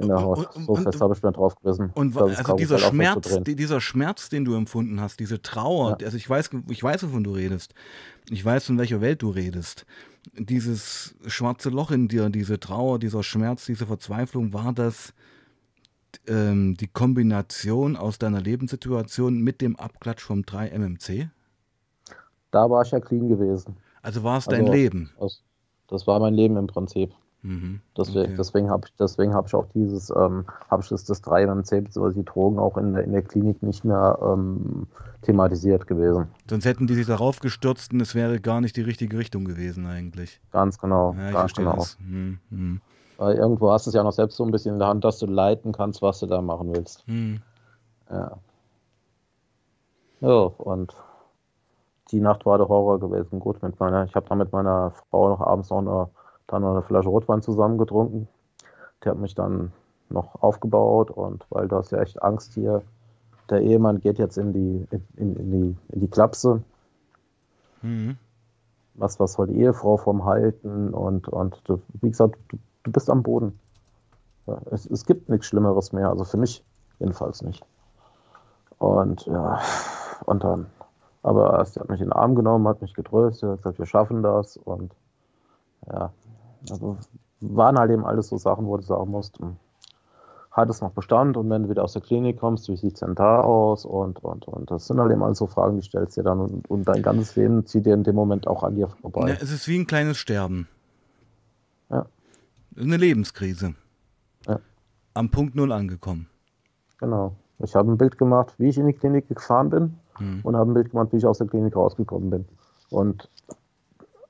[0.00, 0.54] In der Haut.
[0.56, 1.90] Und- so und- fest habe ich mir drauf gebissen.
[1.94, 6.50] Und also dieser Schmerz, dieser Schmerz, den du empfunden hast, diese Trauer, also ich weiß,
[6.68, 7.74] ich weiß, wovon du redest.
[8.30, 9.86] Ich weiß, von welcher Welt du redest.
[10.34, 15.12] Dieses schwarze Loch in dir, diese Trauer, dieser Schmerz, diese Verzweiflung, war das
[16.26, 21.28] ähm, die Kombination aus deiner Lebenssituation mit dem Abklatsch vom 3MMC?
[22.50, 23.76] Da war ich ja clean gewesen.
[24.02, 25.10] Also war es dein Also- Leben?
[25.20, 25.42] Das,
[25.88, 27.12] das war mein Leben im Prinzip.
[27.42, 27.80] Mhm.
[27.96, 28.34] Deswegen, Okay.
[28.36, 31.80] deswegen habe ich, deswegen habe ich auch dieses, ähm, habe ich das, das 3 MMC
[31.84, 32.12] bzw.
[32.14, 34.86] die Drogen auch in der, in der Klinik nicht mehr ähm,
[35.22, 36.26] thematisiert gewesen.
[36.48, 39.86] Sonst hätten die sich darauf gestürzt und es wäre gar nicht die richtige Richtung gewesen
[39.86, 40.40] eigentlich.
[40.52, 41.76] Ganz genau, Ja, ich ganz genau.
[41.76, 41.96] das.
[42.00, 42.38] Mhm.
[42.50, 42.80] Mhm.
[43.16, 45.18] Weil irgendwo hast du es ja noch selbst so ein bisschen in der Hand, dass
[45.18, 47.06] du leiten kannst, was du da machen willst.
[47.06, 47.40] Mhm.
[48.10, 48.38] Ja.
[50.20, 50.94] Ja, und
[52.10, 53.40] die Nacht war der Horror gewesen.
[53.40, 56.08] Gut, mit meiner, ich habe da mit meiner Frau noch abends noch eine,
[56.50, 58.28] dann noch eine Flasche Rotwein zusammen getrunken.
[59.04, 59.72] Die hat mich dann
[60.08, 62.82] noch aufgebaut und weil du hast ja echt Angst hier.
[63.48, 66.62] Der Ehemann geht jetzt in die, in, in, in die, in die Klapse.
[67.82, 68.16] Mhm.
[68.94, 70.92] Was, was soll die Ehefrau vom halten?
[70.92, 73.58] Und, und du, wie gesagt, du, du bist am Boden.
[74.46, 76.64] Ja, es, es gibt nichts Schlimmeres mehr, also für mich
[76.98, 77.64] jedenfalls nicht.
[78.78, 79.60] Und ja,
[80.26, 80.66] und dann,
[81.22, 84.22] aber sie hat mich in den Arm genommen, hat mich getröstet, hat gesagt, wir schaffen
[84.22, 84.56] das.
[84.56, 84.92] Und
[85.86, 86.12] ja,
[86.68, 86.98] also
[87.40, 89.56] waren halt eben alles so Sachen, wo du sagen musst, hm,
[90.50, 93.00] hat es noch Bestand und wenn du wieder aus der Klinik kommst, wie sieht es
[93.00, 93.84] denn da aus?
[93.84, 96.40] Und, und, und das sind halt eben alles so Fragen, die stellst du dir dann
[96.40, 99.28] und, und dein ganzes Leben zieht dir in dem Moment auch an dir vorbei.
[99.28, 100.68] Ja, es ist wie ein kleines Sterben.
[101.88, 102.06] Ja.
[102.76, 103.74] Eine Lebenskrise.
[104.46, 104.58] Ja.
[105.14, 106.28] Am Punkt Null angekommen.
[106.98, 107.36] Genau.
[107.60, 110.40] Ich habe ein Bild gemacht, wie ich in die Klinik gefahren bin Hm.
[110.42, 112.44] und habe ein Bild gemacht, wie ich aus der Klinik rausgekommen bin.
[112.90, 113.28] Und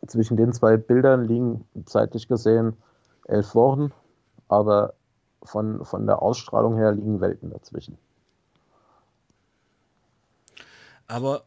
[0.06, 2.76] zwischen den zwei Bildern liegen zeitlich gesehen
[3.24, 3.92] elf Wochen,
[4.48, 4.94] aber
[5.42, 7.98] von, von der Ausstrahlung her liegen Welten dazwischen.
[11.06, 11.42] Aber,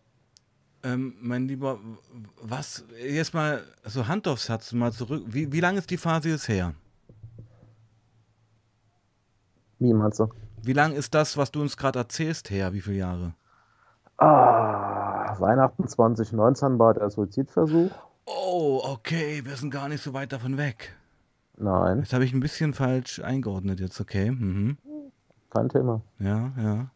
[0.84, 1.80] ähm, mein Lieber,
[2.42, 5.24] was, jetzt mal so Hand aufs Herz, mal zurück.
[5.28, 6.74] Wie, wie lange ist die Phase jetzt her?
[9.80, 10.30] Wie meinst du?
[10.62, 12.74] Wie lange ist das, was du uns gerade erzählst, her?
[12.74, 13.34] Wie viele Jahre?
[14.18, 17.92] Ah, Weihnachten 2019 war der Suizidversuch.
[18.26, 20.96] Oh, okay, wir sind gar nicht so weit davon weg.
[21.58, 24.32] Nein, Jetzt habe ich ein bisschen falsch eingeordnet jetzt, okay.
[24.32, 24.78] Mhm.
[25.50, 26.02] kein Thema.
[26.20, 26.88] Ja, ja.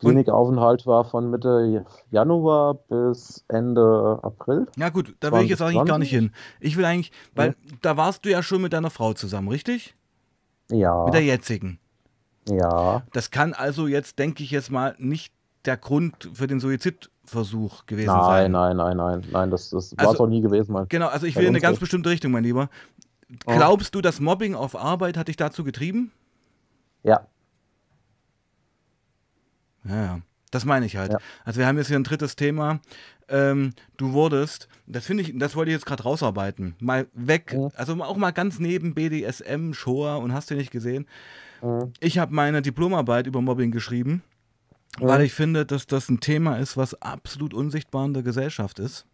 [0.00, 4.66] Klinikaufenthalt war von Mitte Januar bis Ende April.
[4.76, 6.10] Ja gut, da will ich jetzt eigentlich gar nicht 2020?
[6.10, 6.30] hin.
[6.60, 9.94] Ich will eigentlich, weil da warst du ja schon mit deiner Frau zusammen, richtig?
[10.70, 11.78] Ja, Mit der jetzigen.
[12.48, 15.32] ja, Das kann also jetzt, denke ich jetzt mal, nicht
[15.64, 16.60] der Grund für den
[17.32, 18.52] Suizidversuch gewesen nein, sein.
[18.52, 20.72] Nein, nein, nein, nein, nein, das, das Also- war es auch nie gewesen.
[20.72, 20.88] Mein.
[20.88, 22.68] Genau, also ich will in eine ganz bestimmte Richtung, mein Lieber.
[23.46, 23.54] Oh.
[23.56, 26.12] Glaubst du, das Mobbing auf Arbeit hat dich dazu getrieben?
[27.02, 27.26] Ja,
[29.84, 30.20] Ja, ja.
[30.52, 31.12] Das meine ich halt.
[31.12, 31.18] Ja.
[31.46, 32.78] Also wir haben jetzt hier ein drittes Thema.
[33.28, 36.74] Ähm, du wurdest, das finde ich, das wollte ich jetzt gerade rausarbeiten.
[36.78, 37.70] Mal weg, Mhm.
[37.74, 41.06] also auch mal ganz neben BDSM, Shoah und hast du nicht gesehen.
[41.62, 41.92] Mhm.
[42.00, 44.22] Ich habe meine Diplomarbeit über Mobbing geschrieben,
[44.98, 49.06] Weil ich finde, dass das ein Thema ist, was absolut unsichtbar in der Gesellschaft ist.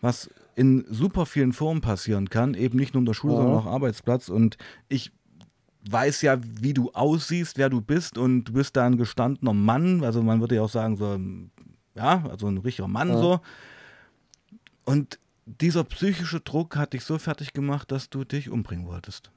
[0.00, 3.38] Was in super vielen Formen passieren kann, eben nicht nur in der Schule, Mhm.
[3.38, 4.28] sondern auch Arbeitsplatz.
[4.28, 4.56] Und
[4.88, 5.10] ich
[5.90, 10.04] weiß ja, wie du aussiehst, wer du bist und du bist da ein gestandener Mann,
[10.04, 11.18] also man würde ja auch sagen, so,
[11.94, 13.18] ja, also ein richtiger Mann Ja.
[13.18, 13.40] so.
[14.84, 19.30] Und dieser psychische Druck hat dich so fertig gemacht, dass du dich umbringen wolltest.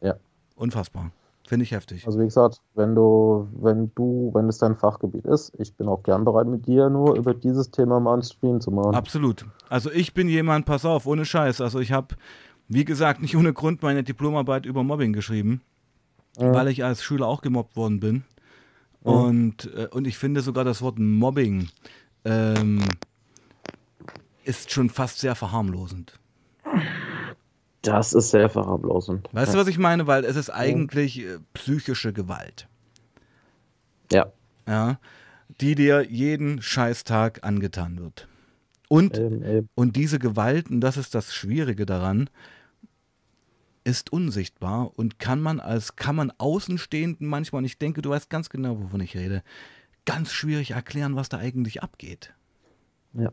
[0.00, 0.14] Ja.
[0.54, 1.10] Unfassbar.
[1.48, 2.04] Finde ich heftig.
[2.06, 6.02] also wie gesagt, wenn du, wenn du, wenn es dein Fachgebiet ist, ich bin auch
[6.02, 8.94] gern bereit mit dir nur über dieses Thema mal einen Stream zu machen.
[8.96, 9.46] Absolut.
[9.68, 11.60] Also ich bin jemand, pass auf, ohne Scheiß.
[11.60, 12.16] Also ich habe,
[12.68, 15.60] wie gesagt, nicht ohne Grund meine Diplomarbeit über Mobbing geschrieben,
[16.38, 16.52] Mhm.
[16.52, 18.14] weil ich als Schüler auch gemobbt worden bin.
[19.04, 19.10] Mhm.
[19.12, 21.68] Und, äh, und ich finde sogar das Wort Mobbing
[22.24, 22.80] ähm,
[24.44, 26.18] ist schon fast sehr verharmlosend.
[27.86, 29.28] Das ist sehr verharmlosend.
[29.32, 30.06] Weißt du, was ich meine?
[30.06, 32.68] Weil es ist eigentlich äh, psychische Gewalt.
[34.10, 34.32] Ja.
[34.68, 34.98] Ja,
[35.60, 38.28] die dir jeden Scheißtag angetan wird.
[38.88, 39.68] Und Eben, eben.
[39.74, 42.28] Und diese Gewalt, und das ist das Schwierige daran,
[43.84, 48.28] ist unsichtbar und kann man als, kann man Außenstehenden manchmal, und ich denke, du weißt
[48.28, 49.42] ganz genau, wovon ich rede,
[50.04, 52.34] ganz schwierig erklären, was da eigentlich abgeht.
[53.14, 53.30] Ja.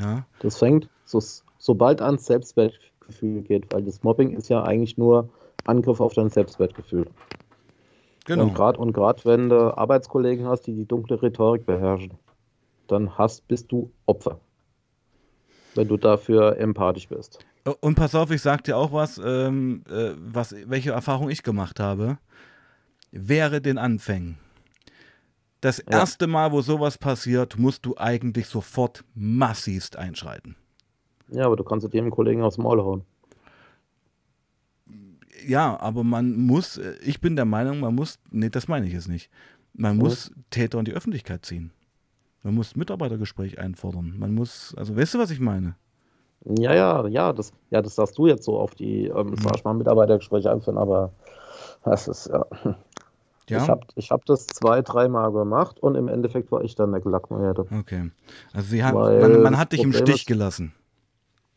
[0.00, 1.22] Ja, Das fängt, so,
[1.58, 2.24] sobald ans
[3.04, 5.28] Selbstwertgefühl geht, weil das Mobbing ist ja eigentlich nur
[5.64, 7.06] Angriff auf dein Selbstwertgefühl.
[8.24, 8.44] genau.
[8.44, 12.14] Und gerade und grad, wenn du Arbeitskollegen hast, die die dunkle Rhetorik beherrschen,
[12.86, 14.40] dann hast, bist du Opfer.
[15.74, 17.44] Wenn du dafür empathisch bist.
[17.80, 21.80] Und pass auf, ich sag dir auch was, ähm, äh, was, welche Erfahrung ich gemacht
[21.80, 22.18] habe.
[23.10, 24.38] Wäre den Anfängen.
[25.62, 26.00] Das Ja.
[26.00, 30.56] erste Mal, wo sowas passiert, musst du eigentlich sofort massivst einschreiten.
[31.28, 33.02] Ja, aber du kannst dem Kollegen aufs Maul hauen.
[35.46, 38.92] Ja, aber man muss, äh, ich bin der Meinung, man muss, nee, das meine ich
[38.92, 39.30] jetzt nicht.
[39.74, 41.72] Man muss Täter in die Öffentlichkeit ziehen.
[42.42, 44.14] Man muss Mitarbeitergespräch einfordern.
[44.18, 45.74] Man muss, also weißt du, was ich meine?
[46.44, 49.34] Ja, ja, ja, das, ja, das sagst du jetzt so auf die, ähm,
[49.64, 51.12] mal, Mitarbeitergespräche einführen, aber
[51.84, 52.46] das ist ja.
[53.50, 53.62] Ja.
[53.62, 57.02] Ich habe ich hab das zwei, dreimal gemacht und im Endeffekt war ich dann der
[57.02, 57.66] Gelackmeierte.
[57.78, 58.10] okay.
[58.54, 60.72] Also sie haben, man, man hat dich im Problem Stich ist- gelassen.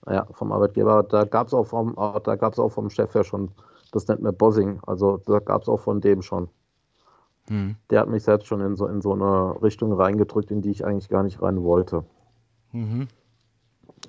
[0.09, 1.03] Ja, vom Arbeitgeber.
[1.03, 3.51] Da gab es auch vom, ah, da auch vom Chef ja schon,
[3.91, 4.79] das nennt man Bossing.
[4.87, 6.49] Also da gab es auch von dem schon.
[7.49, 7.75] Hm.
[7.89, 10.85] Der hat mich selbst schon in so, in so eine Richtung reingedrückt, in die ich
[10.85, 12.03] eigentlich gar nicht rein wollte.
[12.71, 13.07] Mhm.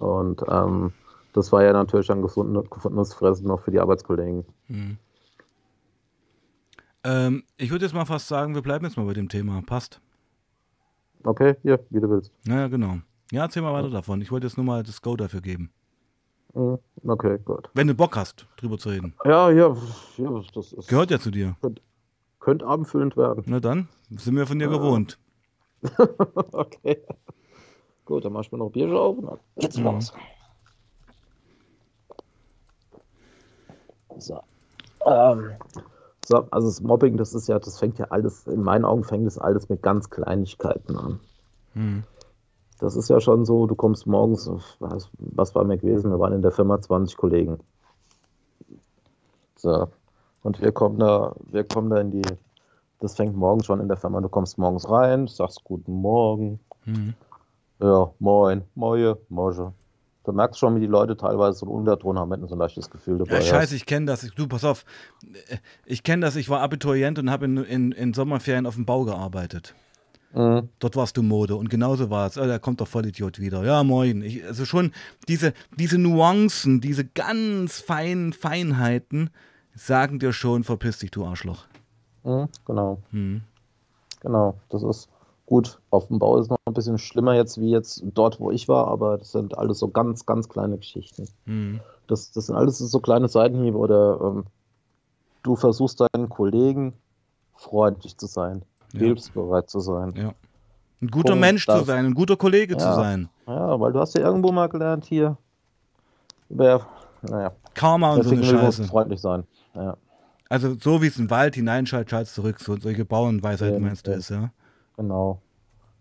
[0.01, 0.93] Und ähm,
[1.33, 4.45] das war ja natürlich gefunden, gefundenes Fressen noch für die Arbeitskollegen.
[4.69, 4.99] Mhm.
[7.05, 9.63] Ähm, ich würde jetzt mal fast sagen, wir bleiben jetzt mal bei dem Thema.
[9.63, 10.01] Passt.
[11.25, 12.33] Okay, hier, wie du willst.
[12.45, 12.99] Naja, genau.
[13.31, 14.21] Ja, erzähl mal weiter davon.
[14.21, 15.71] Ich wollte jetzt nur mal das Go dafür geben.
[16.55, 17.71] Mhm, Okay, gut.
[17.75, 19.15] Wenn du Bock hast, drüber zu reden.
[19.25, 19.77] Ja, ja,
[20.17, 21.57] ja das ist, Gehört ja zu dir.
[22.41, 23.45] könnte abendfüllend werden.
[23.47, 25.19] Na dann, sind wir von dir gewohnt.
[26.53, 27.03] okay.
[28.05, 29.85] Gut, dann mach ich mir noch Bier auf und geht's Mhm.
[29.85, 30.13] los.
[34.19, 34.41] So.
[35.07, 35.51] Ähm,
[36.27, 39.27] so, also das Mobbing, das ist ja, das fängt ja alles, in meinen Augen fängt
[39.27, 41.21] das alles mit ganz Kleinigkeiten an.
[41.75, 42.05] Hm.
[42.79, 46.11] Das ist ja schon so, du kommst morgens, was, was war mir gewesen?
[46.11, 47.59] Wir waren in der Firma 20 Kollegen.
[49.57, 49.89] So.
[50.43, 52.23] Und wir kommen da, wir kommen da in die,
[53.01, 54.21] das fängt morgens schon in der Firma.
[54.21, 57.15] Du kommst morgens rein, sagst guten Morgen, Hm.
[57.81, 59.73] ja, moin, moje, moje.
[60.25, 62.91] Du merkst schon, wie die Leute teilweise so einen Unterton haben, du so ein leichtes
[62.91, 64.23] Gefühl dabei Ja, scheiße, ich kenne das.
[64.25, 64.85] Ich, du, pass auf.
[65.87, 66.37] Ich kenne das.
[66.37, 69.75] Ich war Abiturient und habe in, in, in Sommerferien auf dem Bau gearbeitet.
[70.35, 70.69] Mhm.
[70.79, 72.37] Dort warst du Mode und genauso war es.
[72.37, 73.65] Oh, da kommt der Vollidiot wieder.
[73.65, 74.23] Ja, moin.
[74.23, 74.93] Ich, also schon
[75.27, 79.31] diese, diese Nuancen, diese ganz feinen Feinheiten
[79.75, 81.65] sagen dir schon, verpiss dich, du Arschloch.
[82.25, 83.43] Mhm, genau, Hm.
[84.21, 84.59] genau.
[84.69, 85.09] Das ist
[85.47, 85.81] gut.
[85.91, 88.89] Auf dem Bau ist noch ein bisschen schlimmer jetzt, wie jetzt dort, wo ich war,
[88.89, 91.27] aber das sind alles so ganz, ganz kleine Geschichten.
[91.47, 91.81] Hm.
[92.07, 94.45] Das, das sind alles so kleine Seitenhiebe oder ähm,
[95.43, 96.93] du versuchst deinen Kollegen
[97.55, 98.63] freundlich zu sein.
[98.93, 100.15] Hilfsbereit zu sein.
[100.17, 100.33] Ja.
[101.01, 102.95] Ein guter Punkt, Mensch zu sein, ein guter Kollege zu Ja.
[102.95, 103.29] sein.
[103.47, 105.37] Ja, weil du hast ja irgendwo mal gelernt hier
[106.49, 106.87] über,
[107.23, 108.85] naja, Karma und so eine Scheiße.
[108.85, 109.45] freundlich sein.
[109.75, 109.97] Ja.
[110.49, 112.59] Also so wie es in den Wald hineinschallt, schallt zurück.
[112.61, 114.17] So, solche Bauernweisheiten Ja, meinst du ja.
[114.17, 114.51] es, ja?
[114.97, 115.41] Genau.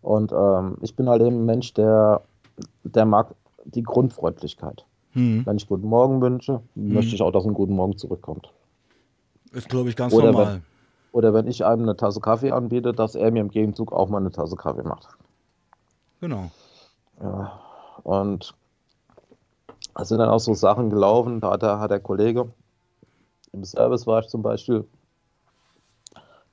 [0.01, 2.21] Und ähm, ich bin halt eben ein Mensch, der,
[2.83, 4.85] der mag die Grundfreundlichkeit.
[5.11, 5.45] Hm.
[5.45, 8.51] Wenn ich guten Morgen wünsche, möchte ich auch, dass ein guten Morgen zurückkommt.
[9.51, 10.53] Ist, glaube ich, ganz Oder normal.
[10.55, 10.61] wenn,
[11.17, 14.19] oder wenn ich einem eine Tasse Kaffee anbiete, dass er mir im Gegenzug auch mal
[14.19, 15.07] eine Tasse Kaffee macht.
[16.21, 16.51] Genau.
[17.19, 17.59] Ja,
[18.03, 18.53] und
[19.99, 22.51] es sind dann auch so Sachen gelaufen, da hat der, hat der Kollege,
[23.51, 24.85] im Service war ich zum Beispiel,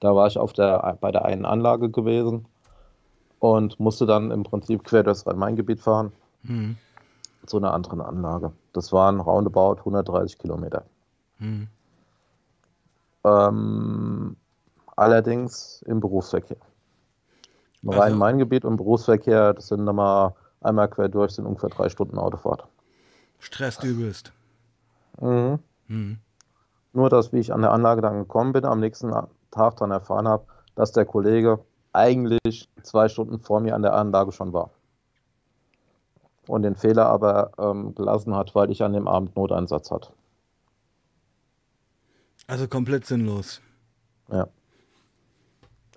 [0.01, 2.47] da war ich auf der, bei der einen Anlage gewesen
[3.41, 6.11] und musste dann im Prinzip quer durchs Rhein-Main-Gebiet fahren
[6.47, 6.79] Hm.
[7.45, 8.53] zu einer anderen Anlage.
[8.73, 10.85] Das waren roundabout 130 Kilometer.
[11.37, 11.69] Hm.
[13.25, 14.37] Ähm,
[14.97, 16.57] allerdings im Berufsverkehr.
[17.83, 22.19] Im Also- Rhein-Main-Gebiet und Berufsverkehr, das sind nochmal einmal quer durch, sind ungefähr drei Stunden
[22.19, 22.67] Autofahrt.
[23.39, 24.33] Stress übelst.
[25.21, 25.59] Mhm.
[25.89, 26.19] Hm.
[26.93, 29.13] Nur, dass wie ich an der Anlage dann gekommen bin, am nächsten
[29.51, 31.59] Tag dann erfahren habe, dass der Kollege
[31.93, 34.71] eigentlich zwei Stunden vor mir an der Anlage schon war.
[36.47, 40.13] Und den Fehler aber ähm, gelassen hat, weil ich an dem Abend Noteinsatz hatte.
[42.47, 43.61] Also komplett sinnlos.
[44.31, 44.49] Ja.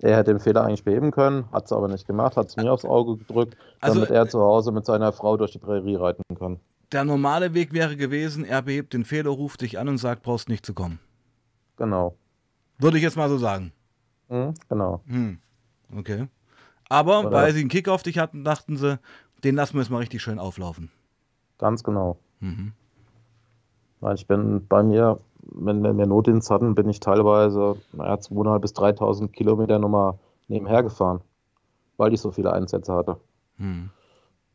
[0.02, 2.72] Er hätte den Fehler eigentlich beheben können, hat es aber nicht gemacht, hat es mir
[2.72, 6.24] aufs Auge gedrückt, Also, damit er zu Hause mit seiner Frau durch die Prärie reiten
[6.38, 6.60] kann.
[6.92, 10.50] Der normale Weg wäre gewesen, er behebt den Fehler, ruft dich an und sagt, brauchst
[10.50, 11.00] nicht zu kommen.
[11.78, 12.16] Genau.
[12.78, 13.72] Würde ich jetzt mal so sagen.
[14.30, 15.02] Mhm, genau.
[15.08, 15.40] Hm.
[15.98, 16.28] Okay.
[16.90, 19.00] Aber Oder- weil sie einen Kick auf dich hatten, dachten sie,
[19.44, 20.92] den lassen wir jetzt mal richtig schön auflaufen.
[21.58, 22.18] Ganz genau.
[22.40, 22.74] Mhm.
[24.00, 28.60] Weil ich bin bei mir, wenn, wenn wir Notdienst hatten, bin ich teilweise naja, 2.500
[28.60, 31.22] bis 3.000 Kilometer nochmal nebenher gefahren,
[31.98, 33.18] weil ich so viele Einsätze hatte.
[33.58, 33.90] Hm.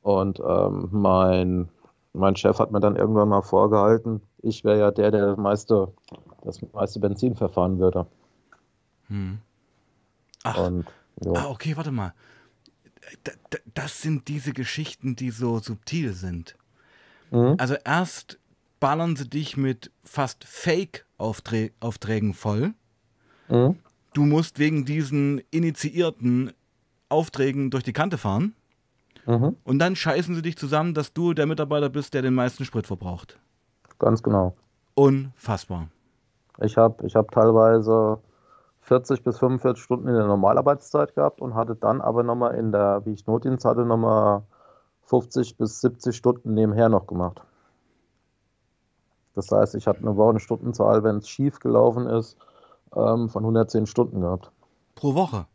[0.03, 1.69] Und ähm, mein,
[2.13, 5.93] mein Chef hat mir dann irgendwann mal vorgehalten, ich wäre ja der, der das meiste,
[6.43, 8.07] das meiste Benzin verfahren würde.
[9.09, 9.39] Hm.
[10.43, 10.87] Ach, Und
[11.35, 12.15] ah, okay, warte mal.
[13.27, 16.57] D- das sind diese Geschichten, die so subtil sind.
[17.31, 17.57] Mhm.
[17.59, 18.39] Also erst
[18.83, 22.75] ballern sie dich mit fast Fake-Aufträgen voll.
[23.49, 23.77] Mhm.
[24.13, 26.53] Du musst wegen diesen initiierten
[27.09, 28.57] Aufträgen durch die Kante fahren.
[29.25, 29.55] Mhm.
[29.63, 32.89] Und dann scheißen sie dich zusammen, dass du der Mitarbeiter bist, der den meisten Sprit
[32.89, 33.39] verbraucht.
[34.01, 34.57] Ganz genau.
[34.95, 35.87] Unfassbar.
[36.61, 38.19] Ich habe ich hab teilweise
[38.81, 43.03] 40 bis 45 Stunden in der Normalarbeitszeit gehabt und hatte dann aber nochmal in der,
[43.05, 44.43] wie ich Notdienst hatte, nochmal
[45.03, 47.43] 50 bis 70 Stunden nebenher noch gemacht.
[49.35, 52.37] Das heißt, ich hatte eine Wochenstundenzahl, wenn es schief gelaufen ist,
[52.95, 54.51] ähm, von 110 Stunden gehabt
[54.95, 55.47] Pro Woche.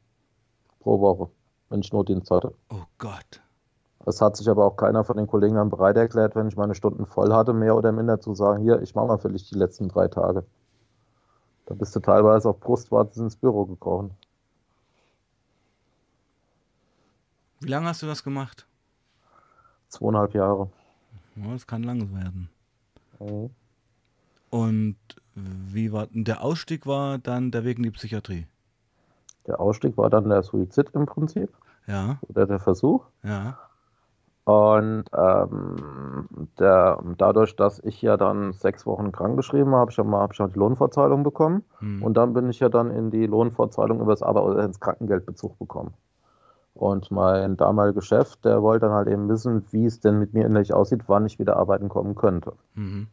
[0.80, 1.30] pro Woche,
[1.70, 2.54] wenn ich Notdienst hatte.
[2.70, 3.42] Oh Gott.
[4.06, 6.76] Es hat sich aber auch keiner von den Kollegen dann bereit erklärt, wenn ich meine
[6.76, 9.56] Stunden voll hatte, mehr oder minder zu sagen, hier, ich mache mal für dich die
[9.58, 10.46] letzten drei Tage.
[11.66, 14.12] Da bist du teilweise auf Brustwarze ins Büro gekrochen.
[17.60, 18.66] Wie lange hast du das gemacht?
[19.90, 20.70] Zweieinhalb Jahre.
[21.36, 22.50] Ja, das kann lang werden.
[23.20, 23.50] Mhm.
[24.50, 24.98] Und
[25.36, 28.48] wie war der Ausstieg war dann der Weg in die Psychiatrie?
[29.46, 31.50] Der Ausstieg war dann der Suizid im Prinzip
[31.86, 33.06] Ja, oder der Versuch.
[33.24, 33.58] ja.
[34.46, 35.76] Und ähm,
[36.58, 40.32] der, dadurch, dass ich ja dann sechs Wochen krankgeschrieben habe, habe ich ja mal, hab
[40.32, 41.66] ich ja die Lohnfortzahlung bekommen.
[41.80, 42.02] Hm.
[42.02, 45.60] Und dann bin ich ja dann in die Lohnfortzahlung über das Arbeit oder ins Krankengeldbezug
[45.60, 45.94] bekommen.
[46.74, 50.46] Und mein damaliger Chef, der wollte dann halt eben wissen, wie es denn mit mir
[50.46, 52.54] innerlich aussieht, wann ich wieder arbeiten kommen könnte.
[52.76, 53.08] Mhm.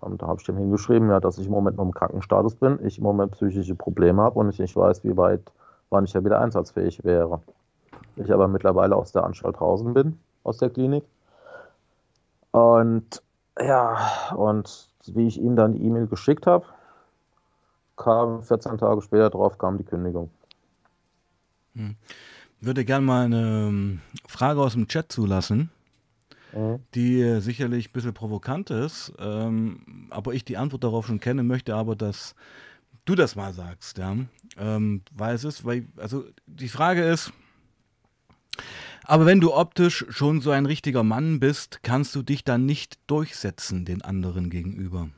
[0.00, 2.78] Und da habe ich dem hingeschrieben, ja, dass ich im Moment noch im Krankenstatus bin,
[2.84, 5.42] ich im Moment psychische Probleme habe und ich nicht weiß, wie weit,
[5.90, 7.40] wann ich ja wieder einsatzfähig wäre.
[8.16, 11.04] Ich aber mittlerweile aus der Anstalt draußen bin, aus der Klinik.
[12.50, 13.22] Und
[13.58, 13.98] ja,
[14.34, 16.64] und wie ich ihm dann die E-Mail geschickt habe,
[17.96, 20.30] kam 14 Tage später drauf, kam die Kündigung.
[22.60, 25.70] Würde gern mal eine ähm, Frage aus dem Chat zulassen,
[26.52, 26.80] Mhm.
[26.94, 31.74] die sicherlich ein bisschen provokant ist, ähm, aber ich die Antwort darauf schon kenne, möchte
[31.74, 32.34] aber, dass
[33.04, 34.16] du das mal sagst, ja.
[34.58, 37.32] Ähm, weil es ist, weil, also die Frage ist,
[39.04, 42.98] aber wenn du optisch schon so ein richtiger Mann bist, kannst du dich dann nicht
[43.06, 45.08] durchsetzen den anderen gegenüber.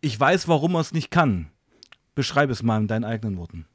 [0.00, 1.48] Ich weiß, warum er es nicht kann.
[2.14, 3.66] Beschreib es mal in deinen eigenen Worten.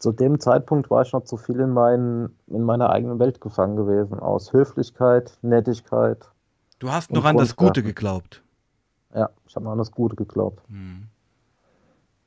[0.00, 3.76] Zu dem Zeitpunkt war ich noch zu viel in, meinen, in meiner eigenen Welt gefangen
[3.76, 6.26] gewesen, aus Höflichkeit, Nettigkeit.
[6.78, 8.42] Du hast noch an das Gute geglaubt.
[9.14, 10.62] Ja, ich habe noch an das Gute geglaubt.
[10.68, 11.02] Hm.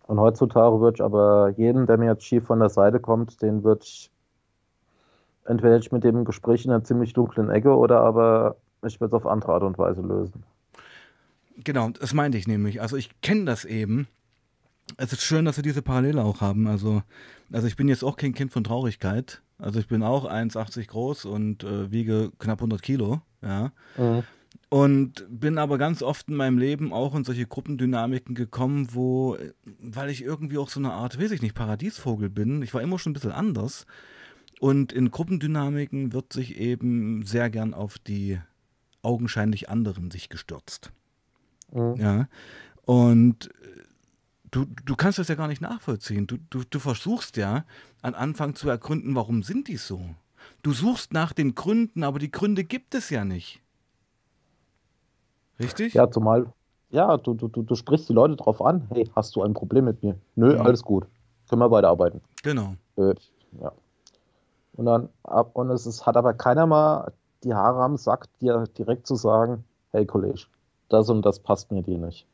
[0.05, 3.63] Und heutzutage würde ich aber jeden, der mir jetzt schief von der Seite kommt, den
[3.63, 4.11] würde ich
[5.45, 8.55] entweder ich mit dem Gespräch in einer ziemlich dunklen Ecke oder aber
[8.85, 10.43] ich würde es auf andere Art und Weise lösen.
[11.57, 12.81] Genau, das meinte ich nämlich.
[12.81, 14.07] Also ich kenne das eben,
[14.97, 16.67] es ist schön, dass wir diese Parallele auch haben.
[16.67, 17.03] Also,
[17.51, 19.41] also ich bin jetzt auch kein Kind von Traurigkeit.
[19.57, 23.71] Also ich bin auch 1,80 groß und äh, wiege knapp 100 Kilo, ja.
[23.97, 24.23] Mhm.
[24.69, 29.37] Und bin aber ganz oft in meinem Leben auch in solche Gruppendynamiken gekommen, wo,
[29.79, 32.63] weil ich irgendwie auch so eine Art, weiß ich nicht, Paradiesvogel bin.
[32.63, 33.85] Ich war immer schon ein bisschen anders.
[34.59, 38.39] Und in Gruppendynamiken wird sich eben sehr gern auf die
[39.03, 40.91] augenscheinlich anderen sich gestürzt.
[41.71, 41.95] Mhm.
[41.97, 42.27] Ja.
[42.81, 43.49] Und
[44.53, 46.27] du, du kannst das ja gar nicht nachvollziehen.
[46.27, 47.65] Du, du, du versuchst ja
[48.01, 49.99] an Anfang zu ergründen, warum sind die so?
[50.61, 53.61] Du suchst nach den Gründen, aber die Gründe gibt es ja nicht.
[55.59, 55.93] Richtig?
[55.93, 56.51] Ja, zumal,
[56.89, 60.03] ja, du, du, du sprichst die Leute drauf an, hey, hast du ein Problem mit
[60.03, 60.15] mir?
[60.35, 60.61] Nö, mhm.
[60.61, 61.05] alles gut.
[61.49, 62.21] Können wir weiterarbeiten.
[62.43, 62.75] Genau.
[62.97, 63.15] Äh,
[63.59, 63.71] ja.
[64.73, 67.11] Und dann ab, und es ist, hat aber keiner mal
[67.43, 70.45] die Haare am Sack, dir direkt zu sagen, hey Kollege,
[70.89, 72.27] das und das passt mir dir nicht.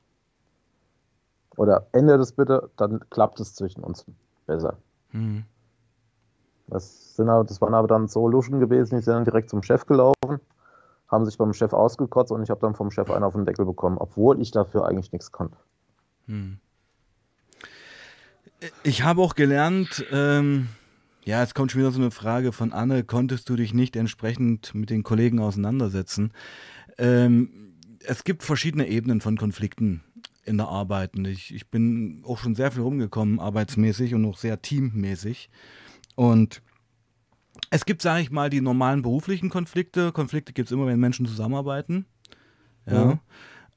[1.60, 4.05] Oder ändere das bitte, dann klappt es zwischen uns
[4.47, 4.78] besser.
[5.12, 5.43] Mhm.
[6.68, 9.62] Das, sind aber, das waren aber dann so Luschen gewesen, die sind dann direkt zum
[9.62, 10.39] Chef gelaufen,
[11.10, 13.66] haben sich beim Chef ausgekotzt und ich habe dann vom Chef einen auf den Deckel
[13.66, 15.57] bekommen, obwohl ich dafür eigentlich nichts konnte.
[16.28, 16.60] Mhm.
[18.84, 20.70] Ich habe auch gelernt, ähm,
[21.26, 24.74] ja, es kommt schon wieder so eine Frage von Anne, konntest du dich nicht entsprechend
[24.74, 26.32] mit den Kollegen auseinandersetzen?
[26.97, 27.74] Ähm,
[28.05, 30.05] es gibt verschiedene Ebenen von Konflikten
[30.50, 31.16] in der Arbeit.
[31.16, 35.50] Und ich, ich bin auch schon sehr viel rumgekommen, arbeitsmäßig und auch sehr teammäßig.
[36.16, 36.62] Und
[37.70, 40.12] es gibt, sage ich mal, die normalen beruflichen Konflikte.
[40.12, 42.06] Konflikte gibt es immer, wenn Menschen zusammenarbeiten.
[42.86, 43.06] Ja.
[43.06, 43.20] Mhm.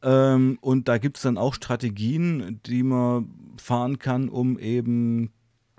[0.03, 5.31] Ähm, und da gibt es dann auch Strategien, die man fahren kann, um eben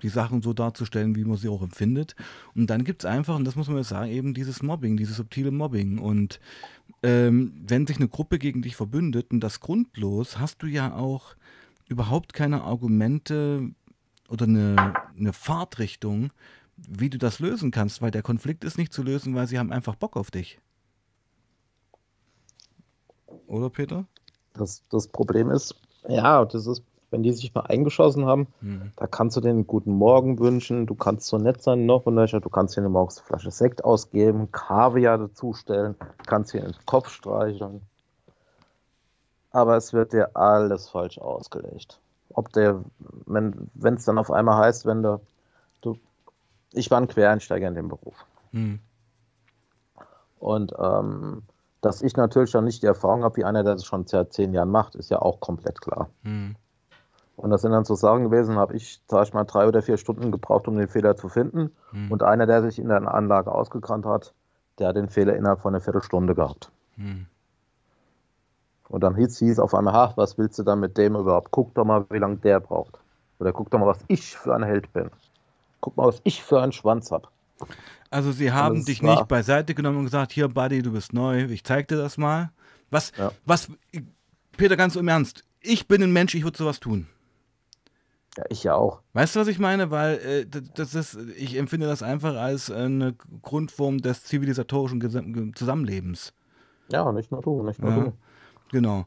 [0.02, 2.14] die Sachen so darzustellen, wie man sie auch empfindet.
[2.54, 5.16] Und dann gibt es einfach, und das muss man jetzt sagen, eben dieses Mobbing, dieses
[5.16, 5.98] subtile Mobbing.
[5.98, 6.40] Und
[7.04, 11.36] ähm, wenn sich eine Gruppe gegen dich verbündet und das grundlos, hast du ja auch
[11.86, 13.70] überhaupt keine Argumente
[14.30, 16.32] oder eine, eine Fahrtrichtung,
[16.78, 19.70] wie du das lösen kannst, weil der Konflikt ist nicht zu lösen, weil sie haben
[19.70, 20.58] einfach Bock auf dich.
[23.48, 24.06] Oder Peter?
[24.54, 25.74] Das, das Problem ist,
[26.08, 26.82] ja, das ist
[27.14, 28.90] wenn die sich mal eingeschossen haben, mhm.
[28.96, 32.50] da kannst du denen guten Morgen wünschen, du kannst so nett sein noch und du
[32.50, 35.94] kannst ihnen morgens eine Flasche Sekt ausgeben, Kaviar dazustellen,
[36.26, 37.82] kannst ihnen den Kopf streicheln.
[39.52, 42.00] Aber es wird dir alles falsch ausgelegt.
[42.30, 42.82] Ob der,
[43.26, 45.20] wenn es dann auf einmal heißt, wenn du,
[45.82, 45.96] du,
[46.72, 48.26] ich war ein Quereinsteiger in dem Beruf.
[48.50, 48.80] Mhm.
[50.40, 51.44] Und ähm,
[51.80, 54.52] dass ich natürlich dann nicht die Erfahrung habe, wie einer, der das schon seit zehn
[54.52, 56.10] Jahren macht, ist ja auch komplett klar.
[56.24, 56.56] Mhm.
[57.36, 59.96] Und das sind dann so Sachen gewesen, habe ich, sag ich mal, drei oder vier
[59.96, 61.72] Stunden gebraucht, um den Fehler zu finden.
[61.90, 62.12] Hm.
[62.12, 64.32] Und einer, der sich in der Anlage ausgekannt hat,
[64.78, 66.70] der hat den Fehler innerhalb von einer Viertelstunde gehabt.
[66.96, 67.26] Hm.
[68.88, 71.50] Und dann hieß es auf einmal, ha, was willst du dann mit dem überhaupt?
[71.50, 72.98] Guck doch mal, wie lange der braucht.
[73.40, 75.10] Oder guck doch mal, was ich für ein Held bin.
[75.80, 77.28] Guck mal, was ich für einen Schwanz habe.
[78.10, 81.64] Also sie haben dich nicht beiseite genommen und gesagt, hier Buddy, du bist neu, ich
[81.64, 82.50] zeig dir das mal.
[82.90, 83.32] Was, ja.
[83.44, 83.68] was,
[84.56, 87.08] Peter, ganz im Ernst, ich bin ein Mensch, ich würde sowas tun.
[88.36, 89.00] Ja, ich ja auch.
[89.12, 89.90] Weißt du, was ich meine?
[89.90, 96.32] Weil äh, das ist, ich empfinde das einfach als eine Grundform des zivilisatorischen Zusammenlebens.
[96.90, 98.12] Ja, nicht nur du, nicht nur ja, du.
[98.70, 99.06] Genau.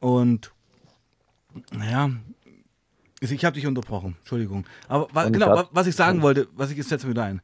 [0.00, 0.52] Und
[1.72, 2.10] naja,
[3.20, 4.66] ich habe dich unterbrochen, Entschuldigung.
[4.88, 7.40] Aber wa genau, hab, was ich sagen wollte, was ich jetzt setze wieder ein.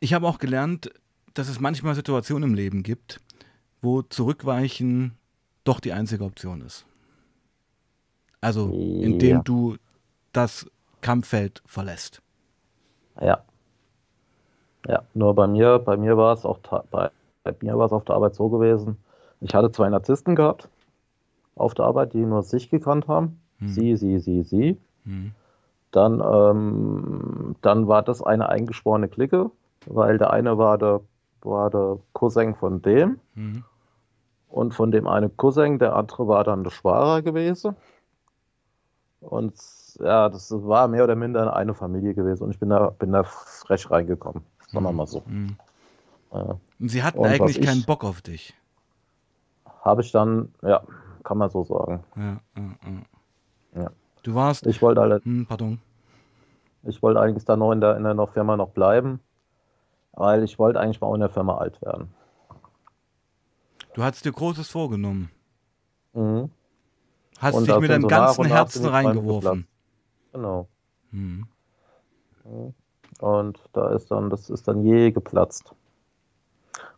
[0.00, 0.90] Ich habe auch gelernt,
[1.34, 3.20] dass es manchmal Situationen im Leben gibt,
[3.80, 5.16] wo Zurückweichen
[5.64, 6.84] doch die einzige Option ist.
[8.40, 9.42] Also, indem ja.
[9.42, 9.76] du
[10.32, 10.66] das
[11.00, 12.22] Kampffeld verlässt.
[13.20, 13.42] Ja.
[14.86, 16.58] Ja, nur bei mir, bei mir war es auch
[16.90, 17.10] bei,
[17.42, 18.96] bei mir war es auf der Arbeit so gewesen.
[19.40, 20.68] Ich hatte zwei Narzissten gehabt
[21.56, 23.40] auf der Arbeit, die nur sich gekannt haben.
[23.58, 23.68] Hm.
[23.68, 24.78] Sie, sie, sie, sie.
[25.04, 25.32] Hm.
[25.90, 29.50] Dann, ähm, dann war das eine eingeschworene Clique,
[29.86, 31.00] weil der eine war der,
[31.42, 33.18] war der Cousin von dem.
[33.34, 33.64] Hm.
[34.48, 37.76] Und von dem einen Cousin, der andere war dann der Schwager gewesen.
[39.20, 39.54] Und
[39.98, 43.24] ja, das war mehr oder minder eine Familie gewesen und ich bin da, bin da
[43.24, 44.44] frech reingekommen.
[44.68, 45.22] Sagen wir mal so.
[45.26, 45.56] Mhm.
[46.32, 46.58] Ja.
[46.80, 48.54] Sie hatten und eigentlich keinen Bock auf dich.
[49.82, 50.82] Habe ich dann, ja,
[51.24, 52.04] kann man so sagen.
[52.16, 53.90] Ja, ja, ja.
[54.22, 54.66] Du warst.
[54.66, 55.78] Ich wollte halt, hm, pardon.
[56.82, 59.20] Ich wollte eigentlich da noch in der, in der Firma noch bleiben,
[60.12, 62.12] weil ich wollte eigentlich mal in der Firma alt werden.
[63.94, 65.30] Du hattest dir Großes vorgenommen.
[66.12, 66.50] Mhm.
[67.38, 69.66] Hast und dich mit deinem ganzen Herzen reingeworfen.
[70.32, 70.68] Genau.
[71.10, 71.46] Hm.
[73.20, 75.74] Und da ist dann, das ist dann je geplatzt.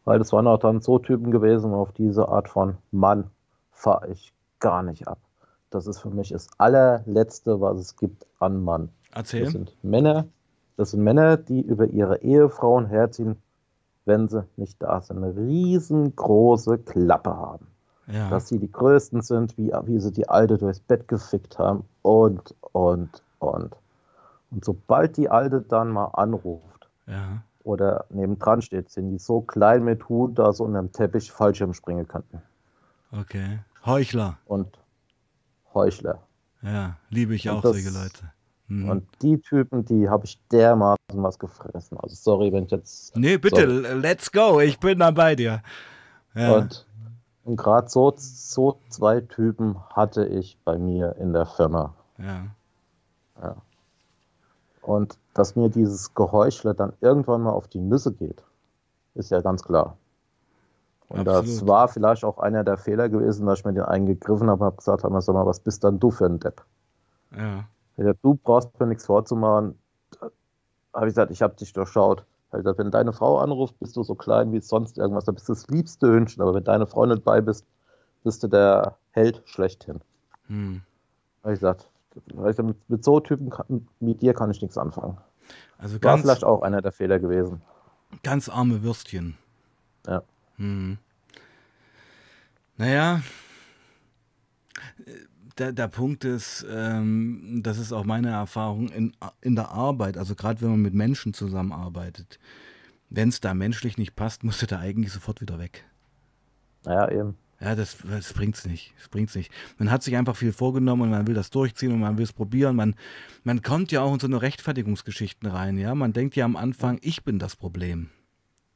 [0.05, 3.31] Weil das waren auch dann so Typen gewesen, auf diese Art von Mann
[3.71, 5.19] fahre ich gar nicht ab.
[5.71, 8.91] das ist für mich das allerletzte, was es gibt an Mann.
[9.13, 9.45] Erzähl.
[9.45, 10.27] Das sind Männer,
[10.77, 13.37] das sind Männer, die über ihre Ehefrauen herziehen,
[14.05, 15.19] wenn sie nicht da sind.
[15.19, 17.69] Eine riesengroße Klappe haben.
[18.13, 18.29] Ja.
[18.31, 22.55] Dass sie die Größten sind, wie, wie sie die Alte durchs Bett gefickt haben und,
[22.73, 23.77] und, und.
[24.51, 27.43] Und sobald die Alte dann mal anruft ja.
[27.63, 31.73] oder nebendran steht, sind die so klein mit Hut, dass sie unter dem Teppich Fallschirm
[31.73, 32.43] springen könnten.
[33.13, 33.61] Okay.
[33.87, 34.39] Heuchler.
[34.47, 34.79] Und
[35.73, 36.19] Heuchler.
[36.63, 38.33] Ja, liebe ich Und auch das- solche Leute.
[38.67, 38.89] Mhm.
[38.89, 41.99] Und die Typen, die habe ich dermaßen was gefressen.
[41.99, 43.17] Also sorry, wenn ich jetzt.
[43.17, 44.61] nee, bitte, let's go.
[44.61, 45.63] Ich bin da bei dir.
[46.35, 46.57] Ja.
[46.57, 46.87] Und,
[47.51, 51.93] und gerade so, so zwei Typen hatte ich bei mir in der Firma.
[53.43, 53.57] ja.
[54.83, 58.45] Und dass mir dieses Geheuchle dann irgendwann mal auf die Nüsse geht,
[59.17, 59.97] ist ja ganz klar.
[61.09, 61.67] Und das Absolut.
[61.67, 64.67] war vielleicht auch einer der Fehler gewesen, dass ich mir den einen gegriffen habe und
[64.67, 66.65] habe gesagt, mal, sag mal, was bist dann du für ein Depp?
[67.37, 67.65] Ja.
[67.97, 69.77] Ja, du brauchst mir nichts vorzumachen.
[70.95, 72.25] Habe ich gesagt, ich habe dich durchschaut.
[72.51, 75.35] Hab ich gesagt, wenn deine Frau anruft, bist du so klein wie sonst irgendwas, dann
[75.35, 76.43] bist du das liebste Hühnchen.
[76.43, 77.65] Aber wenn deine Frau nicht bei bist,
[78.25, 80.01] bist du der Held schlechthin.
[80.49, 80.83] Hm.
[81.43, 81.89] Habe ich gesagt,
[82.35, 85.19] mit, mit so Typen kann, wie dir kann ich nichts anfangen.
[85.79, 87.63] Also War ganz, vielleicht auch einer der Fehler gewesen.
[88.23, 89.39] ganz arme Würstchen.
[90.07, 90.23] Ja.
[90.57, 90.99] Hm.
[92.77, 93.21] Naja,
[95.61, 100.35] der, der Punkt ist, ähm, das ist auch meine Erfahrung in, in der Arbeit, also
[100.35, 102.39] gerade wenn man mit Menschen zusammenarbeitet.
[103.11, 105.85] Wenn es da menschlich nicht passt, musst du da eigentlich sofort wieder weg.
[106.85, 107.37] Naja, eben.
[107.61, 108.95] Ja, das, das bringt's nicht.
[108.99, 109.53] Das bringt's nicht.
[109.77, 112.33] Man hat sich einfach viel vorgenommen und man will das durchziehen und man will es
[112.33, 112.75] probieren.
[112.75, 112.95] Man,
[113.45, 115.95] man kommt ja auch in so eine Rechtfertigungsgeschichten rein, ja.
[115.95, 118.09] Man denkt ja am Anfang, ich bin das Problem.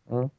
[0.07, 0.30] Mhm.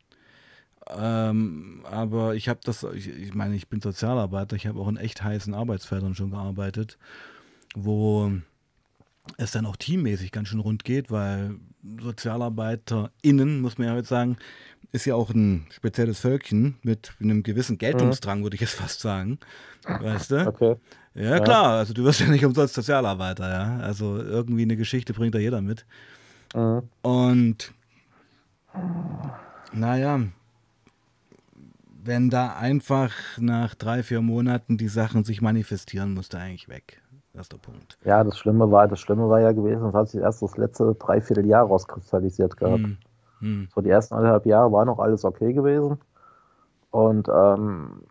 [0.90, 4.98] Ähm, aber ich habe das, ich, ich meine, ich bin Sozialarbeiter, ich habe auch in
[4.98, 6.98] echt heißen Arbeitsfeldern schon gearbeitet,
[7.76, 8.32] wo
[9.38, 11.56] es dann auch teammäßig ganz schön rund geht, weil
[12.02, 14.38] SozialarbeiterInnen, muss man ja jetzt sagen,
[14.92, 19.40] ist ja auch ein spezielles Völkchen mit einem gewissen Geltungsdrang, würde ich jetzt fast sagen.
[19.88, 20.48] Weißt du?
[20.48, 20.76] Okay.
[21.16, 21.40] Ja, Ja.
[21.40, 23.78] klar, also du wirst ja nicht umsonst Sozialarbeiter, ja.
[23.80, 25.86] Also irgendwie eine Geschichte bringt da jeder mit.
[26.54, 26.84] Mhm.
[27.02, 27.74] Und
[29.74, 30.22] naja,
[32.06, 37.02] wenn da einfach nach drei, vier Monaten die Sachen sich manifestieren, musst du eigentlich weg.
[37.34, 37.98] Das ist der Punkt.
[38.06, 40.96] Ja, das Schlimme war, das Schlimme war ja gewesen, das hat sich erst das letzte
[40.96, 42.80] Dreivierteljahr rauskristallisiert gehabt.
[42.80, 42.98] Hm,
[43.40, 43.68] hm.
[43.74, 45.98] So die ersten anderthalb Jahre war noch alles okay gewesen.
[46.92, 48.04] Und ähm,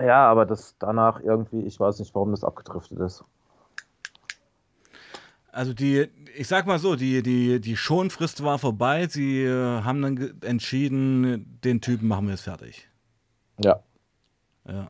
[0.00, 3.24] ja, aber das danach irgendwie, ich weiß nicht, warum das abgedriftet ist.
[5.58, 6.06] Also die,
[6.36, 9.08] ich sag mal so, die, die, die Schonfrist war vorbei.
[9.08, 12.88] Sie äh, haben dann entschieden, den Typen machen wir jetzt fertig.
[13.58, 13.80] Ja.
[14.68, 14.88] Ja,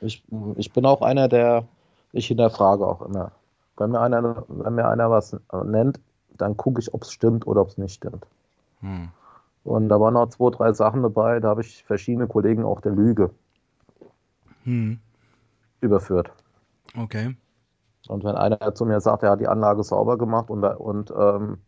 [0.00, 0.22] Ich,
[0.56, 1.68] ich bin auch einer, der,
[2.12, 3.32] ich hinterfrage auch immer.
[3.76, 6.00] Wenn mir einer, wenn mir einer was nennt,
[6.38, 8.24] dann gucke ich, ob es stimmt oder ob es nicht stimmt.
[8.80, 9.10] hm.
[9.64, 12.92] Und da waren noch zwei, drei Sachen dabei, da habe ich verschiedene Kollegen auch der
[12.92, 13.32] Lüge
[14.64, 14.98] Hm.
[15.82, 16.32] überführt.
[16.96, 17.36] Okay.
[18.08, 21.12] Und wenn einer zu mir sagt, er hat die Anlage sauber gemacht und, da, und
[21.16, 21.58] ähm,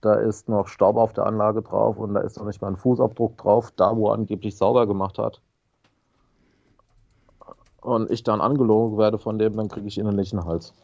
[0.00, 2.76] da ist noch Staub auf der Anlage drauf und da ist noch nicht mal ein
[2.76, 5.40] Fußabdruck drauf, da wo er angeblich sauber gemacht hat.
[7.80, 10.74] Und ich dann angelogen werde von dem, dann kriege ich innerlich einen Hals.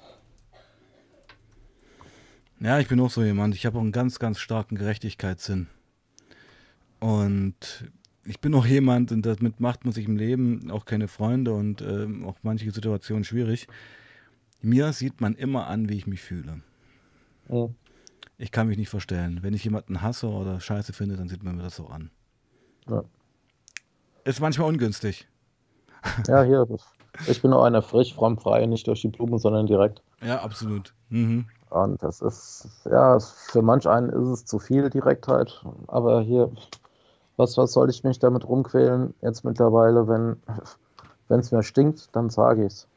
[2.60, 3.54] Ja, ich bin auch so jemand.
[3.54, 5.66] Ich habe auch einen ganz, ganz starken Gerechtigkeitssinn.
[7.00, 7.90] Und
[8.24, 11.80] ich bin auch jemand, und damit macht man sich im Leben auch keine Freunde und
[11.80, 13.66] ähm, auch manche Situationen schwierig.
[14.62, 16.60] Mir sieht man immer an, wie ich mich fühle.
[17.48, 17.74] Mhm.
[18.38, 19.40] Ich kann mich nicht verstellen.
[19.42, 22.10] Wenn ich jemanden hasse oder scheiße finde, dann sieht man mir das so an.
[22.88, 23.04] Ja.
[24.24, 25.28] Ist manchmal ungünstig.
[26.26, 26.66] Ja, hier,
[27.26, 30.02] ich bin auch einer frisch, fromm, frei, nicht durch die Blumen, sondern direkt.
[30.22, 30.94] Ja, absolut.
[31.10, 31.46] Mhm.
[31.70, 35.64] Und das ist, ja, für manch einen ist es zu viel Direktheit.
[35.86, 36.50] Aber hier,
[37.36, 40.36] was, was soll ich mich damit rumquälen jetzt mittlerweile, wenn
[41.28, 42.88] es mir stinkt, dann sage ich es.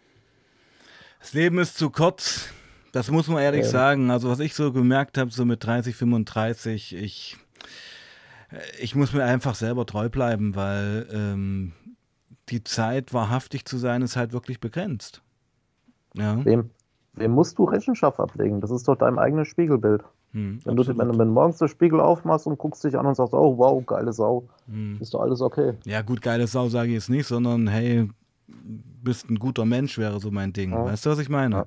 [1.24, 2.50] Das Leben ist zu kurz.
[2.92, 3.70] Das muss man ehrlich Ja.
[3.70, 4.12] sagen.
[4.12, 7.38] Also was ich so gemerkt habe, so mit 30, 35, ich,
[8.82, 11.72] ich muss mir einfach selber treu bleiben, weil ähm,
[12.50, 15.22] die Zeit, wahrhaftig zu sein, ist halt wirklich begrenzt.
[16.14, 16.44] Ja.
[16.44, 16.70] Wem,
[17.14, 18.60] wem musst du Rechenschaft ablegen?
[18.60, 20.04] Das ist doch dein eigenes Spiegelbild.
[20.34, 21.00] Hm, Wenn du, absolut.
[21.00, 23.58] wenn du wenn du morgens den Spiegel aufmachst und guckst dich an und sagst, oh
[23.58, 24.98] wow, geile Sau, Hm.
[25.00, 25.76] ist doch alles okay.
[25.86, 28.10] Ja, gut, geile Sau sage ich jetzt nicht, sondern hey,
[28.64, 30.72] bist ein guter Mensch, wäre so mein Ding.
[30.72, 30.86] Ja.
[30.86, 31.56] Weißt du, was ich meine?
[31.56, 31.66] Ja.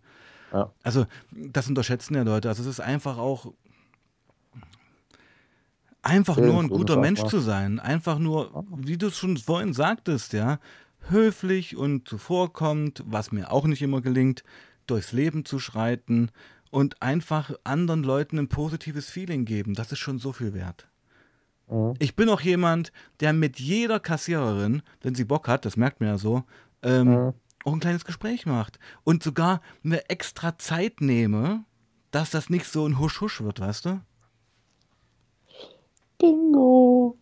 [0.53, 0.72] Ja.
[0.82, 2.49] Also, das unterschätzen ja Leute.
[2.49, 3.53] Also, es ist einfach auch.
[6.03, 7.80] Einfach nur ein guter Mensch zu sein.
[7.80, 10.61] Einfach nur, wie du es schon vorhin sagtest, ja.
[11.09, 14.45] höflich und zuvorkommt, was mir auch nicht immer gelingt,
[14.87, 16.30] durchs Leben zu schreiten
[16.70, 19.74] und einfach anderen Leuten ein positives Feeling geben.
[19.74, 20.89] Das ist schon so viel wert.
[21.68, 21.95] Mhm.
[21.99, 26.11] Ich bin auch jemand, der mit jeder Kassiererin, wenn sie Bock hat, das merkt man
[26.11, 26.45] ja so,
[26.83, 27.33] ähm, mhm.
[27.64, 28.79] auch ein kleines Gespräch macht.
[29.05, 31.64] Und sogar eine extra Zeit nehme,
[32.11, 34.01] dass das nicht so ein Husch-Husch wird, weißt du?
[36.18, 37.16] Bingo.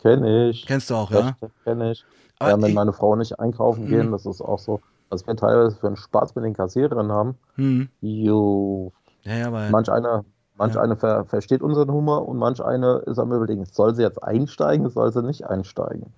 [0.00, 0.66] Kenn ich.
[0.66, 1.36] Kennst du auch, ja?
[1.64, 2.04] Kenn ich.
[2.38, 3.90] Aber ja, wenn ich, meine Frau nicht einkaufen mh.
[3.90, 7.36] gehen, das ist auch so, was wir teilweise für einen Spaß mit den Kassiererinnen haben.
[7.56, 7.88] Mhm.
[8.00, 8.92] Jo.
[9.22, 10.24] Ja, ja, weil, manch eine,
[10.56, 10.82] manch ja.
[10.82, 14.88] eine ver versteht unseren Humor und manch eine ist am überlegen, soll sie jetzt einsteigen,
[14.90, 16.12] soll sie nicht einsteigen.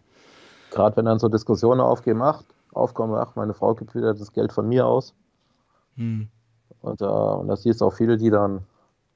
[0.71, 2.43] Gerade wenn dann so Diskussionen aufgehen, ach,
[2.79, 5.15] aufkommen, ach, meine Frau gibt wieder das Geld von mir aus.
[5.97, 6.29] Mhm.
[6.81, 8.61] Und, äh, und da siehst auch viele, die dann,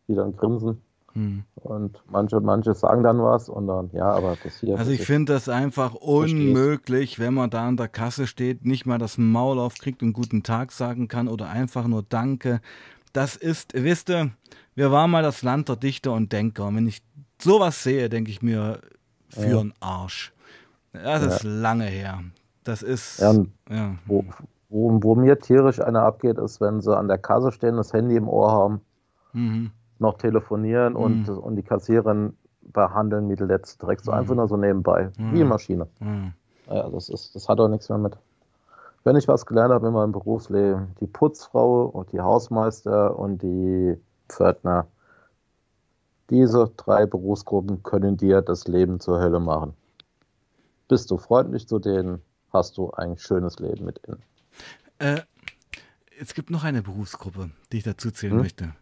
[0.09, 0.81] die dann grinsen.
[1.15, 1.45] Hm.
[1.57, 4.79] Und manche, manche sagen dann was und dann, ja, aber das hier.
[4.79, 8.99] Also ich finde das einfach unmöglich, wenn man da an der Kasse steht, nicht mal
[8.99, 12.61] das Maul aufkriegt und guten Tag sagen kann oder einfach nur Danke.
[13.13, 14.31] Das ist, wisst ihr,
[14.75, 16.67] wir waren mal das Land der Dichter und Denker.
[16.67, 17.03] Und wenn ich
[17.39, 18.81] sowas sehe, denke ich mir,
[19.29, 19.61] für ja.
[19.61, 20.33] einen Arsch.
[20.93, 22.23] Das ist lange her.
[22.65, 23.21] Das ist.
[23.21, 23.33] Ja,
[23.71, 23.95] ja.
[24.07, 24.25] Wo,
[24.69, 28.17] wo, wo, mir tierisch einer abgeht, ist, wenn sie an der Kasse stehen, das Handy
[28.17, 28.81] im Ohr haben.
[29.33, 31.39] Mhm noch telefonieren und, mhm.
[31.39, 34.19] und die Kassiererin behandeln mit Let's direkt so mhm.
[34.19, 35.33] einfach nur so nebenbei, mhm.
[35.33, 35.89] wie eine Maschine.
[36.01, 36.35] Mhm.
[36.67, 38.19] Ja, das, ist, das hat auch nichts mehr mit.
[39.05, 43.97] Wenn ich was gelernt habe in meinem Berufsleben, die Putzfrau und die Hausmeister und die
[44.29, 44.87] Pförtner,
[46.31, 49.75] diese drei Berufsgruppen können dir das Leben zur Hölle machen.
[50.89, 54.23] Bist du freundlich zu denen, hast du ein schönes Leben mit ihnen.
[54.99, 55.23] Äh,
[56.21, 58.41] es gibt noch eine Berufsgruppe, die ich dazu zählen hm?
[58.41, 58.75] möchte.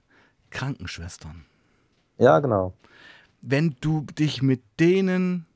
[0.51, 1.45] Krankenschwestern.
[2.19, 2.75] Ja, genau.
[3.41, 5.47] Wenn du dich mit denen,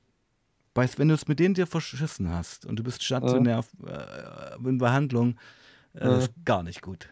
[0.75, 3.89] weißt, wenn du es mit denen dir verschissen hast und du bist stationär mhm.
[3.89, 5.37] äh, in Behandlung,
[5.95, 6.19] äh, mhm.
[6.21, 7.11] ist gar nicht gut.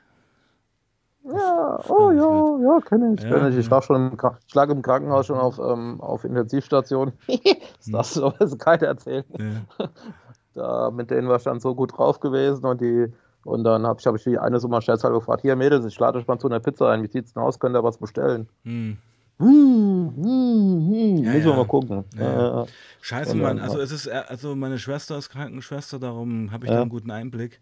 [1.25, 3.59] Ja, oh ja, ja, kenne ich, ja, kenn ich.
[3.59, 7.13] Ich, lag schon im, ich lag im Krankenhaus schon auf, ähm, auf Intensivstation.
[7.27, 9.25] das darfst du aber keiner erzählen.
[9.39, 9.89] Ja.
[10.55, 13.07] Da, mit denen war ich dann so gut drauf gewesen und die,
[13.45, 15.99] und dann habe ich, hab ich die eine so mal scherzhalber gefragt, hier Mädels, ich
[15.99, 18.49] lade euch mal zu einer Pizza ein, wie sieht's denn aus, könnt ihr was bestellen?
[18.65, 18.97] Hm.
[19.39, 21.17] Hm, hm, hm.
[21.25, 22.05] Ja, Müssen wir mal gucken.
[22.17, 22.67] Ja.
[23.01, 26.83] Scheiße, Mann, also es ist, äh, also meine Schwester ist Krankenschwester, darum habe ich da
[26.83, 27.61] einen guten Einblick.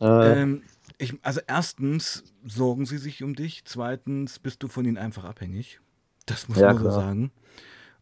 [0.00, 0.42] Äh.
[0.42, 0.62] Ähm,
[0.98, 5.80] ich, also erstens sorgen sie sich um dich, zweitens bist du von ihnen einfach abhängig.
[6.26, 7.30] Das muss man so sagen.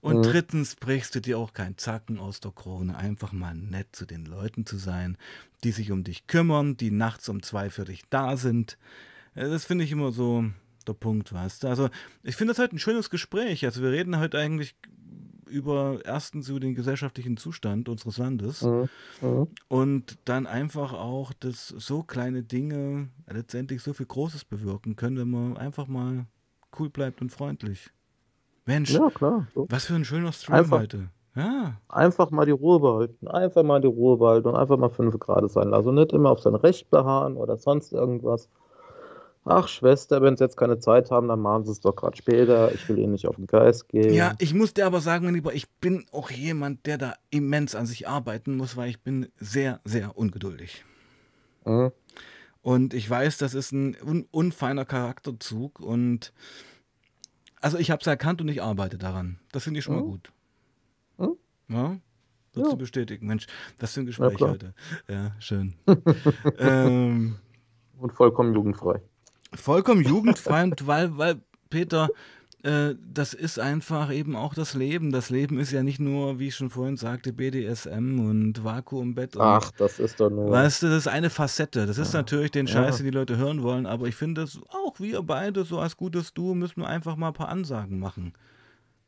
[0.03, 0.22] Und mhm.
[0.24, 4.26] drittens brichst du dir auch keinen Zacken aus der Krone, einfach mal nett zu den
[4.26, 5.16] Leuten zu sein,
[5.62, 8.78] die sich um dich kümmern, die nachts um zwei für dich da sind.
[9.36, 10.44] Äh, das finde ich immer so
[10.88, 11.68] der Punkt, weißt du.
[11.68, 11.88] Also
[12.24, 13.64] ich finde das heute ein schönes Gespräch.
[13.64, 14.74] Also wir reden heute eigentlich
[15.46, 18.88] über erstens über den gesellschaftlichen Zustand unseres Landes mhm.
[19.20, 19.48] Mhm.
[19.68, 25.30] und dann einfach auch, dass so kleine Dinge letztendlich so viel Großes bewirken können, wenn
[25.30, 26.26] man einfach mal
[26.76, 27.92] cool bleibt und freundlich.
[28.64, 29.48] Mensch, ja, klar.
[29.54, 29.66] So.
[29.68, 31.08] was für ein schöner Stream einfach, heute.
[31.34, 31.80] Ja.
[31.88, 33.28] Einfach mal die Ruhe behalten.
[33.28, 35.74] Einfach mal die Ruhe behalten und einfach mal fünf Grad sein lassen.
[35.74, 38.48] Also nicht immer auf sein Recht beharren oder sonst irgendwas.
[39.44, 42.72] Ach, Schwester, wenn Sie jetzt keine Zeit haben, dann machen Sie es doch gerade später.
[42.72, 44.14] Ich will Ihnen nicht auf den Geist gehen.
[44.14, 47.74] Ja, ich muss dir aber sagen, mein Lieber, ich bin auch jemand, der da immens
[47.74, 50.84] an sich arbeiten muss, weil ich bin sehr, sehr ungeduldig.
[51.64, 51.90] Mhm.
[52.60, 56.32] Und ich weiß, das ist ein un unfeiner Charakterzug und
[57.62, 59.38] also ich habe es erkannt und ich arbeite daran.
[59.52, 60.32] Das finde ich schon mal gut.
[61.18, 61.36] Hm?
[61.68, 61.96] Ja?
[62.54, 62.62] Ja.
[62.64, 63.26] du bestätigen?
[63.26, 63.46] Mensch,
[63.78, 64.74] das für ein Gespräch ja, heute.
[65.08, 65.74] Ja, schön.
[66.58, 67.36] ähm,
[67.98, 69.00] und vollkommen jugendfrei.
[69.54, 71.40] Vollkommen jugendfrei und weil, weil
[71.70, 72.10] Peter,
[72.62, 75.10] äh, das ist einfach eben auch das Leben.
[75.10, 79.34] Das Leben ist ja nicht nur, wie ich schon vorhin sagte, BDSM und Vakuumbett.
[79.34, 80.50] Und, Ach, das ist doch nur.
[80.50, 81.86] Weißt du, das ist eine Facette.
[81.86, 82.20] Das ist ja.
[82.20, 85.80] natürlich den Scheiß, den die Leute hören wollen, aber ich finde, auch wir beide, so
[85.80, 88.32] als gutes Du, müssen wir einfach mal ein paar Ansagen machen.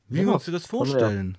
[0.09, 0.27] Wie ja.
[0.27, 1.39] wir uns das vorstellen.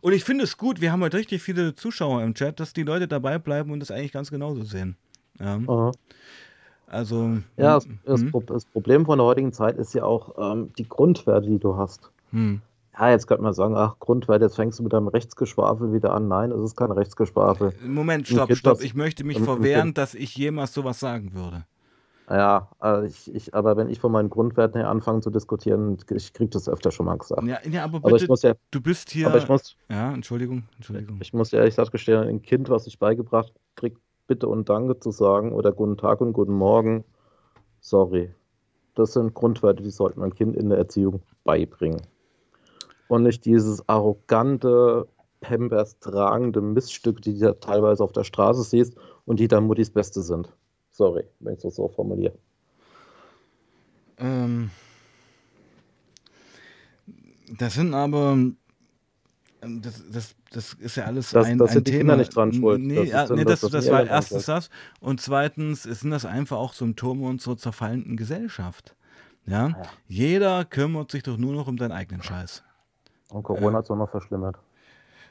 [0.00, 2.82] Und ich finde es gut, wir haben heute richtig viele Zuschauer im Chat, dass die
[2.82, 4.96] Leute dabei bleiben und das eigentlich ganz genauso sehen.
[5.38, 5.92] Ja.
[6.86, 7.38] Also.
[7.56, 8.32] Ja, hm, das, hm.
[8.46, 12.10] das, Problem von der heutigen Zeit ist ja auch ähm, die Grundwerte, die du hast.
[12.30, 12.60] Hm.
[12.98, 16.28] Ja, jetzt könnte man sagen, ach, Grundwerte, jetzt fängst du mit deinem Rechtsgeschwafel wieder an.
[16.28, 17.72] Nein, es ist kein Rechtsgeschwafel.
[17.84, 18.82] Moment, stopp, stopp.
[18.82, 21.64] Ich möchte mich verwehren, dass ich jemals sowas sagen würde.
[22.30, 26.32] Ja, also ich, ich, aber wenn ich von meinen Grundwerten her anfange zu diskutieren, ich
[26.32, 27.42] kriege das öfter schon mal gesagt.
[27.42, 29.26] Ja, ja aber, bitte, aber ja, du bist hier.
[29.26, 31.18] Aber ich muss, ja, Entschuldigung, Entschuldigung.
[31.20, 33.96] Ich muss ehrlich gesagt gestehen, ein Kind, was ich beigebracht kriege,
[34.26, 37.04] Bitte und Danke zu sagen oder Guten Tag und Guten Morgen,
[37.80, 38.34] sorry.
[38.94, 42.02] Das sind Grundwerte, die sollte man Kind in der Erziehung beibringen.
[43.08, 45.08] Und nicht dieses arrogante,
[45.40, 48.96] Pampers tragende Miststücke, die du teilweise auf der Straße siehst
[49.26, 50.50] und die dann Muttis Beste sind.
[50.90, 52.34] Sorry, wenn ich das so formuliere.
[54.16, 54.70] Ähm,
[57.58, 58.38] das sind aber
[59.68, 62.00] das, das, das ist ja alles das, ein, das ein sind die Thema.
[62.00, 62.80] Kinder nicht dran schuld.
[62.80, 64.70] Nee, das, nee, das, das, das war Eltern erstens das.
[65.00, 68.96] Und zweitens sind das einfach auch Symptome unserer zerfallenden Gesellschaft.
[69.46, 69.68] Ja?
[69.68, 69.82] Ja.
[70.08, 72.62] Jeder kümmert sich doch nur noch um seinen eigenen Scheiß.
[73.30, 74.56] Und Corona hat es auch noch verschlimmert.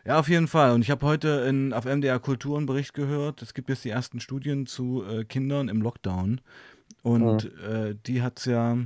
[0.06, 0.72] Ja, auf jeden Fall.
[0.72, 3.42] Und ich habe heute in, auf MDR Kultur einen Bericht gehört.
[3.42, 6.42] Es gibt jetzt die ersten Studien zu äh, Kindern im Lockdown.
[7.04, 8.78] Und äh, die hat es ja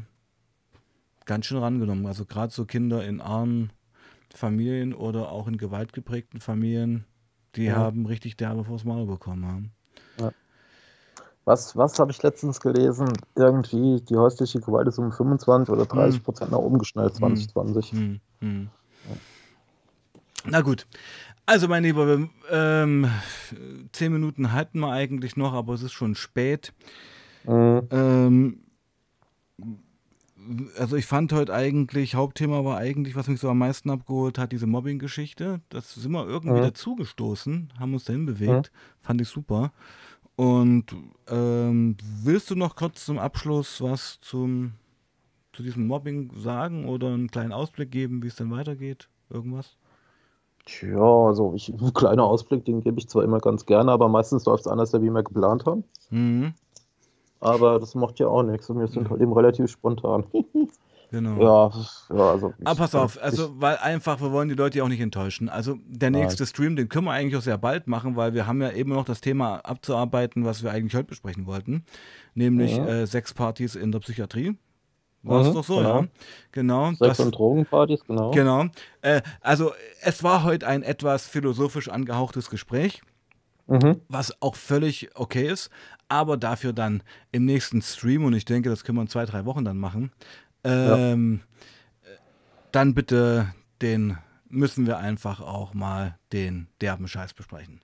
[1.25, 2.05] ganz schön rangenommen.
[2.05, 3.71] Also gerade so Kinder in armen
[4.37, 7.05] Familien oder auch in gewaltgeprägten Familien,
[7.55, 7.75] die Ja.
[7.75, 9.45] haben richtig derbe vors Maul bekommen.
[9.45, 9.71] Haben.
[11.45, 13.07] Was, was habe ich letztens gelesen?
[13.35, 17.91] Irgendwie die häusliche Gewalt ist um 25 oder 30 Prozent nach oben geschnellt, 2020.
[17.93, 18.69] Hm, hm.
[20.45, 20.85] Na gut.
[21.45, 23.09] Also, mein Lieber, wir, ähm,
[23.93, 26.73] zehn Minuten halten wir eigentlich noch, aber es ist schon spät.
[27.45, 27.87] Mhm.
[27.91, 28.59] Ähm,
[30.77, 34.51] also ich fand heute eigentlich, Hauptthema war eigentlich, was mich so am meisten abgeholt hat,
[34.51, 35.61] diese Mobbing-Geschichte.
[35.69, 36.63] Das sind wir irgendwie Mhm.
[36.63, 38.71] dazugestoßen, haben uns dahin bewegt.
[39.01, 39.71] Fand ich super.
[40.35, 40.85] Und
[41.29, 44.73] ähm, willst du noch kurz zum Abschluss was zum,
[45.53, 49.09] zu diesem Mobbing sagen oder einen kleinen Ausblick geben, wie es dann weitergeht?
[49.29, 49.75] Irgendwas?
[50.65, 54.45] Tja, also ich, ein kleiner Ausblick, den gebe ich zwar immer ganz gerne, aber meistens
[54.45, 55.83] läuft es anders, als wie wir geplant haben.
[56.09, 56.53] Mhm,
[57.39, 60.25] Aber das macht ja auch nichts und wir sind halt eben relativ spontan.
[61.11, 61.39] genau.
[62.09, 62.53] Ja, ja, also.
[62.63, 65.01] Aber ich- pass auf, ich- also weil einfach, wir wollen die Leute ja auch nicht
[65.01, 65.47] enttäuschen.
[65.49, 66.21] Also der Nein.
[66.23, 68.91] nächste Stream, den können wir eigentlich auch sehr bald machen, weil wir haben ja eben
[68.91, 71.85] noch das Thema abzuarbeiten, was wir eigentlich heute besprechen wollten,
[72.33, 72.85] nämlich Ja.
[72.87, 74.57] äh, Sexpartys in der Psychiatrie.
[75.23, 76.01] War es Mhm, doch so, genau.
[76.01, 76.07] ja?
[76.53, 76.87] Genau.
[76.89, 78.31] Sex- das- und Drogenpartys, genau.
[78.31, 78.65] Genau.
[79.01, 79.71] Äh, also
[80.01, 83.01] es war heute ein etwas philosophisch angehauchtes Gespräch,
[83.67, 84.01] Mhm.
[84.07, 85.69] was auch völlig okay ist,
[86.07, 89.45] aber dafür dann im nächsten Stream, und ich denke, das können wir in zwei, drei
[89.45, 90.11] Wochen dann machen,
[90.63, 91.41] ähm,
[92.71, 94.17] dann bitte den
[94.49, 97.81] müssen wir einfach auch mal den derben Scheiß besprechen.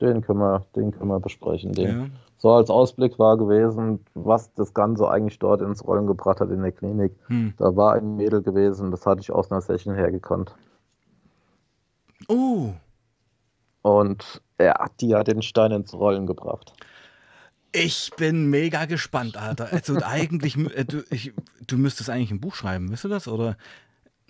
[0.00, 1.72] Den können wir, den können wir besprechen.
[1.72, 1.88] Den.
[1.88, 2.06] Ja.
[2.38, 6.62] So als Ausblick war gewesen, was das Ganze eigentlich dort ins Rollen gebracht hat in
[6.62, 7.12] der Klinik.
[7.28, 7.54] Hm.
[7.56, 10.54] Da war ein Mädel gewesen, das hatte ich aus einer Session her gekannt.
[12.28, 12.72] Oh,
[13.82, 16.72] Und ja, die hat den Stein ins Rollen gebracht.
[17.72, 19.68] ich bin mega gespannt, Alter.
[19.72, 21.32] Also eigentlich, äh, du, ich,
[21.66, 23.26] du müsstest eigentlich ein Buch schreiben, weißt du das?
[23.28, 23.56] Oder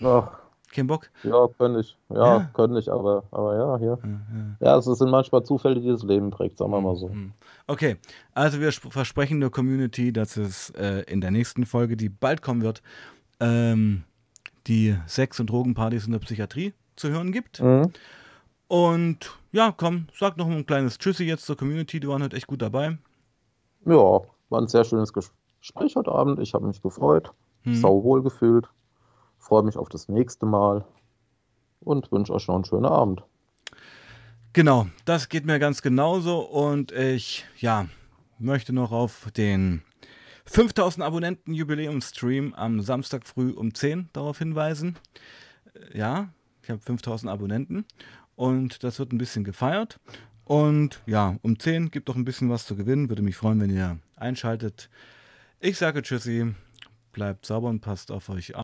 [0.03, 0.31] Ach,
[0.73, 1.11] kein Bock?
[1.23, 1.97] ja, könnte ich.
[2.09, 2.51] Ja, Ja.
[2.55, 3.99] könnte ich, aber, aber ja, hier.
[4.03, 4.73] Ja, ja.
[4.73, 7.11] Ja, es sind manchmal Zufälle, die das Leben prägt, sagen wir mal so.
[7.11, 7.33] Hm.
[7.67, 7.97] Okay,
[8.35, 12.43] also wir sp- versprechen der Community, dass es äh, in der nächsten Folge, die bald
[12.43, 12.83] kommen wird,
[13.41, 14.05] ähm,
[14.67, 17.61] die Sex- und Drogenpartys in der Psychiatrie zu hören gibt.
[17.61, 17.93] Mhm.
[18.69, 22.47] Und ja, komm, sag noch ein kleines Tschüssi jetzt zur Community, die waren heute echt
[22.47, 22.99] gut dabei.
[23.87, 23.95] Ja,
[24.49, 26.41] war ein sehr schönes Gespräch heute Abend.
[26.41, 27.75] Ich habe mich gefreut, Hm.
[27.75, 28.69] sau wohl gefühlt,
[29.39, 30.85] freue mich auf das nächste Mal
[31.81, 33.23] und wünsche euch noch einen schönen Abend.
[34.53, 37.87] Genau, das geht mir ganz genauso und ich, ja,
[38.39, 39.83] möchte noch auf den
[40.47, 44.97] 5000 Abonnenten Jubiläumsstream am Samstag früh um 10 darauf hinweisen.
[45.75, 46.29] Äh, Ja,
[46.63, 47.85] ich habe 5000 Abonnenten
[48.37, 50.01] und das wird ein bisschen gefeiert.
[50.45, 53.09] Und ja, um 10 gibt doch ein bisschen was zu gewinnen.
[53.09, 54.91] Würde mich freuen, wenn ihr einschaltet.
[55.61, 56.55] Ich sage Tschüssi,
[57.13, 58.63] bleibt sauber und passt auf euch auf.